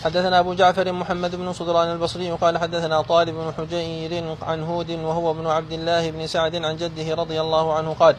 [0.05, 5.30] حدثنا أبو جعفر محمد بن صدران البصري قال حدثنا طالب بن حجير عن هود وهو
[5.30, 8.16] ابن عبد الله بن سعد عن جده رضي الله عنه قال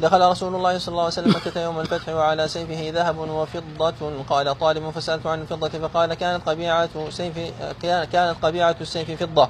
[0.00, 4.58] دخل رسول الله صلى الله عليه وسلم مكة يوم الفتح وعلى سيفه ذهب وفضة قال
[4.58, 7.38] طالب فسألت عن الفضة فقال كانت قبيعة سيف
[7.82, 9.48] كانت قبيعة السيف فضة.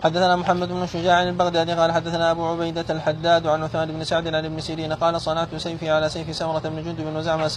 [0.00, 4.44] حدثنا محمد بن شجاع البغدادي قال حدثنا أبو عبيدة الحداد عن عثمان بن سعد عن
[4.44, 7.48] ابن سيرين قال صنعت سيفي على سيف سمرة بن جندب وزعم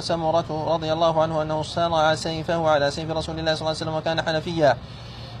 [0.00, 3.94] سمرة رضي الله عنه أنه صنع سيفه على سيف رسول الله صلى الله عليه وسلم
[3.94, 4.76] وكان حنفيا.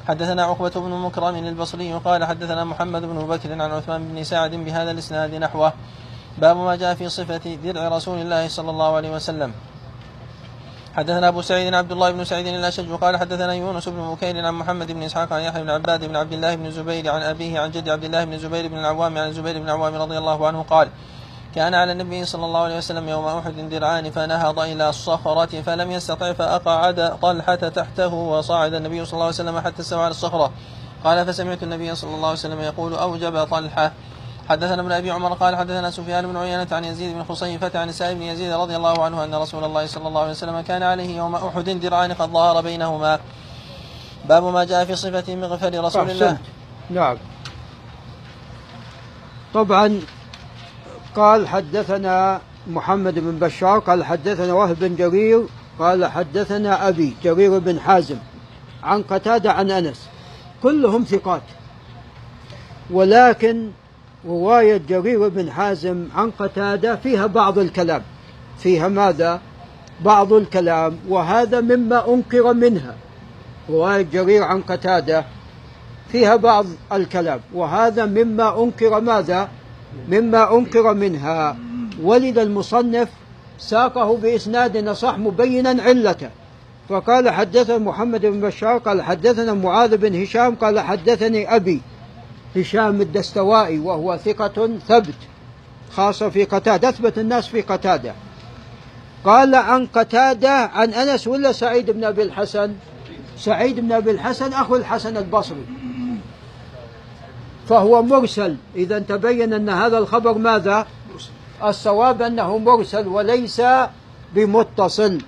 [0.08, 4.90] حدثنا عقبة بن مكرم البصري قال حدثنا محمد بن بكر عن عثمان بن سعد بهذا
[4.90, 5.72] الإسناد نحوه.
[6.38, 9.52] باب ما جاء في صفة درع رسول الله صلى الله عليه وسلم.
[10.96, 14.92] حدثنا أبو سعيد عبد الله بن سعيد الأشج وقال حدثنا يونس بن بكير عن محمد
[14.92, 17.88] بن إسحاق عن يحيى بن عباد بن عبد الله بن الزبير عن أبيه عن جد
[17.88, 20.88] عبد الله بن الزبير بن العوام عن الزبير بن العوام رضي الله عنه قال
[21.54, 26.32] كان على النبي صلى الله عليه وسلم يوم أحد درعان فنهض إلى الصخرة فلم يستطع
[26.32, 30.50] فأقعد طلحة تحته وصعد النبي صلى الله عليه وسلم حتى استوى على الصخرة.
[31.04, 33.92] قال فسمعت النبي صلى الله عليه وسلم يقول أوجب طلحة.
[34.48, 38.16] حدثنا ابن أبي عمر قال حدثنا سفيان بن عيينة عن يزيد بن خصيفة عن سائب
[38.18, 41.34] بن يزيد رضي الله عنه أن رسول الله صلى الله عليه وسلم كان عليه يوم
[41.34, 43.20] أحد درعان قد ظهر بينهما.
[44.28, 46.38] باب ما جاء في صفة مغفر رسول الله.
[46.90, 47.16] نعم
[49.54, 50.00] طبعا
[51.16, 55.46] قال حدثنا محمد بن بشار قال حدثنا وهب بن جرير
[55.78, 58.18] قال حدثنا أبي جرير بن حازم
[58.82, 60.08] عن قتادة عن أنس.
[60.62, 61.42] كلهم ثقات.
[62.90, 63.70] ولكن
[64.28, 68.02] رواية جرير بن حازم عن قتادة فيها بعض الكلام.
[68.58, 69.40] فيها ماذا؟
[70.04, 72.94] بعض الكلام وهذا مما أنكر منها.
[73.70, 75.24] رواية جرير عن قتادة
[76.08, 79.48] فيها بعض الكلام وهذا مما أنكر ماذا؟
[80.08, 81.56] مما أنكر منها.
[82.02, 83.08] ولد المصنف
[83.58, 86.30] ساقه بإسناد صح مبينا علته.
[86.88, 91.80] فقال حدثنا محمد بن بشار قال حدثنا معاذ بن هشام قال حدثني أبي.
[92.56, 95.14] هشام الدستوائي وهو ثقة ثبت
[95.96, 98.14] خاصة في قتادة أثبت الناس في قتادة.
[99.24, 102.74] قال عن قتادة عن أنس ولا سعيد بن أبي الحسن؟
[103.38, 105.66] سعيد بن أبي الحسن أخو الحسن البصري.
[107.68, 108.56] فهو مرسل.
[108.76, 110.86] إذا تبين أن هذا الخبر ماذا؟
[111.64, 113.62] الصواب أنه مرسل وليس
[114.34, 115.18] بمتصل.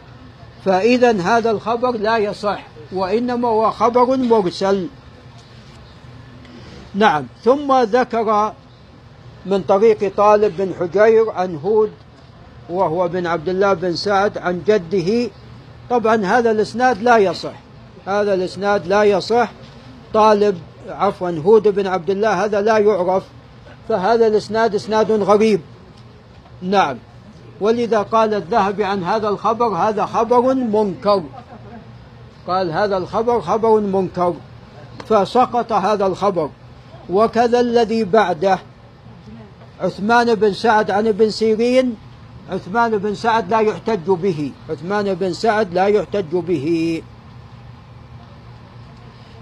[0.65, 4.89] فإذا هذا الخبر لا يصح وإنما هو خبر مرسل.
[6.95, 7.27] نعم.
[7.45, 8.53] ثم ذكر
[9.47, 11.91] من طريق طالب بن حجير عن هود
[12.71, 15.31] وهو بن عبد الله بن سعد عن جده.
[15.91, 17.55] طبعا هذا الإسناد لا يصح.
[18.07, 19.51] هذا الإسناد لا يصح.
[20.15, 20.59] طالب
[20.89, 23.25] عفوا هود بن عبد الله هذا لا يعرف.
[23.89, 25.61] فهذا الإسناد إسناد غريب.
[26.63, 26.97] نعم.
[27.61, 31.23] ولذا قال الذهبي عن هذا الخبر هذا خبر منكر.
[32.47, 34.35] قال هذا الخبر خبر منكر.
[35.07, 36.51] فسقط هذا الخبر.
[37.11, 38.59] وكذا الذي بعده.
[39.81, 41.97] عثمان بن سعد عن ابن سيرين.
[42.51, 44.53] عثمان بن سعد لا يحتج به.
[44.71, 47.03] عثمان بن سعد لا يحتج به.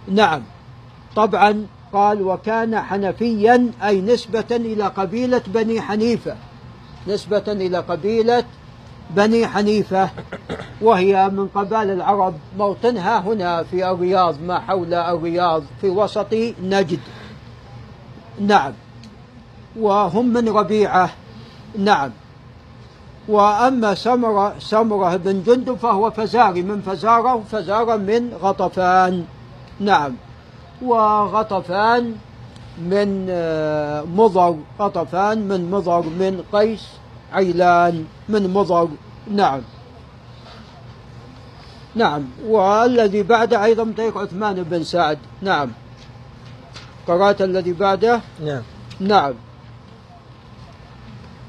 [0.09, 0.43] نعم.
[1.17, 6.37] طبعا قال وكان حنفيا أي نسبة إلى قبيلة بني حنيفة.
[7.09, 8.45] نسبة إلى قبيلة
[9.11, 10.11] بني حنيفة.
[10.83, 12.35] وهي من قبائل العرب.
[12.59, 17.01] موطنها هنا في الرياض ما حول الرياض في وسط نجد.
[18.41, 18.73] نعم.
[19.77, 21.11] وهم من ربيعة.
[21.79, 22.11] نعم.
[23.29, 26.63] وأما سمرة سمرة بن جندب فهو فزاري.
[26.63, 29.25] من فزارة؟ فزارة من غطفان.
[29.81, 30.13] نعم.
[30.83, 32.15] وغطفان
[32.79, 34.57] من آه، مضر.
[34.81, 36.89] غطفان من مضر من قيس
[37.33, 38.05] عيلان.
[38.29, 38.89] من مضر.
[39.31, 39.61] نعم.
[41.95, 42.25] نعم.
[42.47, 45.19] والذي بعده أيضا طريق عثمان بن سعد.
[45.43, 45.71] نعم.
[47.09, 48.63] قرأت الذي بعده؟ نعم.
[49.01, 49.35] نعم.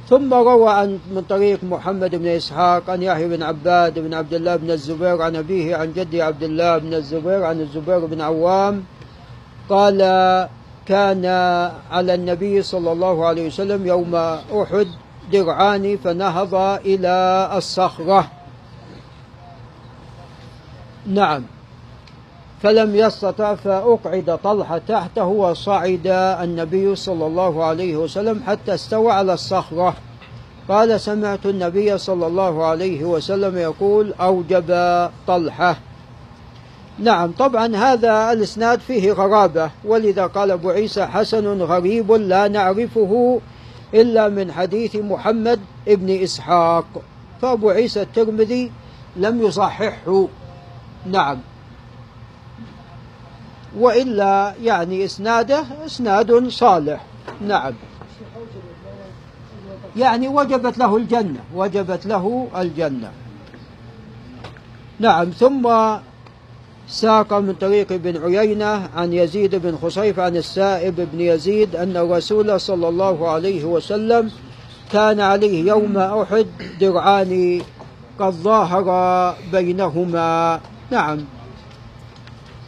[0.09, 4.55] ثم روى عن من طريق محمد بن إسحاق عن يحيى بن عباد بن عبد الله
[4.55, 8.83] بن الزبير عن أبيه عن جدي عبد الله بن الزبير عن الزبير بن عوام
[9.69, 9.99] قال
[10.85, 11.25] كان
[11.91, 14.87] على النبي صلى الله عليه وسلم يوم أحد
[15.31, 16.55] درعان فنهض
[16.85, 18.31] إلى الصخرة.
[21.07, 21.43] نعم.
[22.63, 26.07] فلم يستطع فأقعد طلحة تحته وصعد
[26.41, 29.95] النبي صلى الله عليه وسلم حتى استوى على الصخرة.
[30.69, 34.71] قال سمعت النبي صلى الله عليه وسلم يقول أوجب
[35.27, 35.77] طلحة.
[36.99, 43.41] نعم طبعا هذا الإسناد فيه غرابة ولذا قال أبو عيسى حسن غريب لا نعرفه
[43.93, 46.85] إلا من حديث محمد ابن إسحاق.
[47.41, 48.71] فأبو عيسى الترمذي
[49.15, 50.27] لم يصححه.
[51.05, 51.37] نعم.
[53.77, 57.05] وإلا يعني إسناده إسناد صالح.
[57.41, 57.73] نعم.
[59.97, 63.11] يعني وجبت له الجنة وجبت له الجنة.
[64.99, 65.29] نعم.
[65.29, 65.69] ثم
[66.87, 72.59] ساق من طريق ابن عيينة عن يزيد بن خصيف عن السائب بن يزيد أن الرسول
[72.61, 74.31] صلى الله عليه وسلم
[74.91, 76.47] كان عليه يوم أحد
[76.81, 77.61] درعان
[78.19, 78.87] قد ظاهر
[79.51, 80.59] بينهما.
[80.91, 81.36] نعم.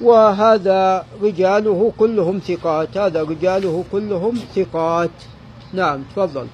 [0.01, 5.09] وهذا رجاله كلهم ثقات هذا رجاله كلهم ثقات.
[5.73, 6.47] نعم تفضل.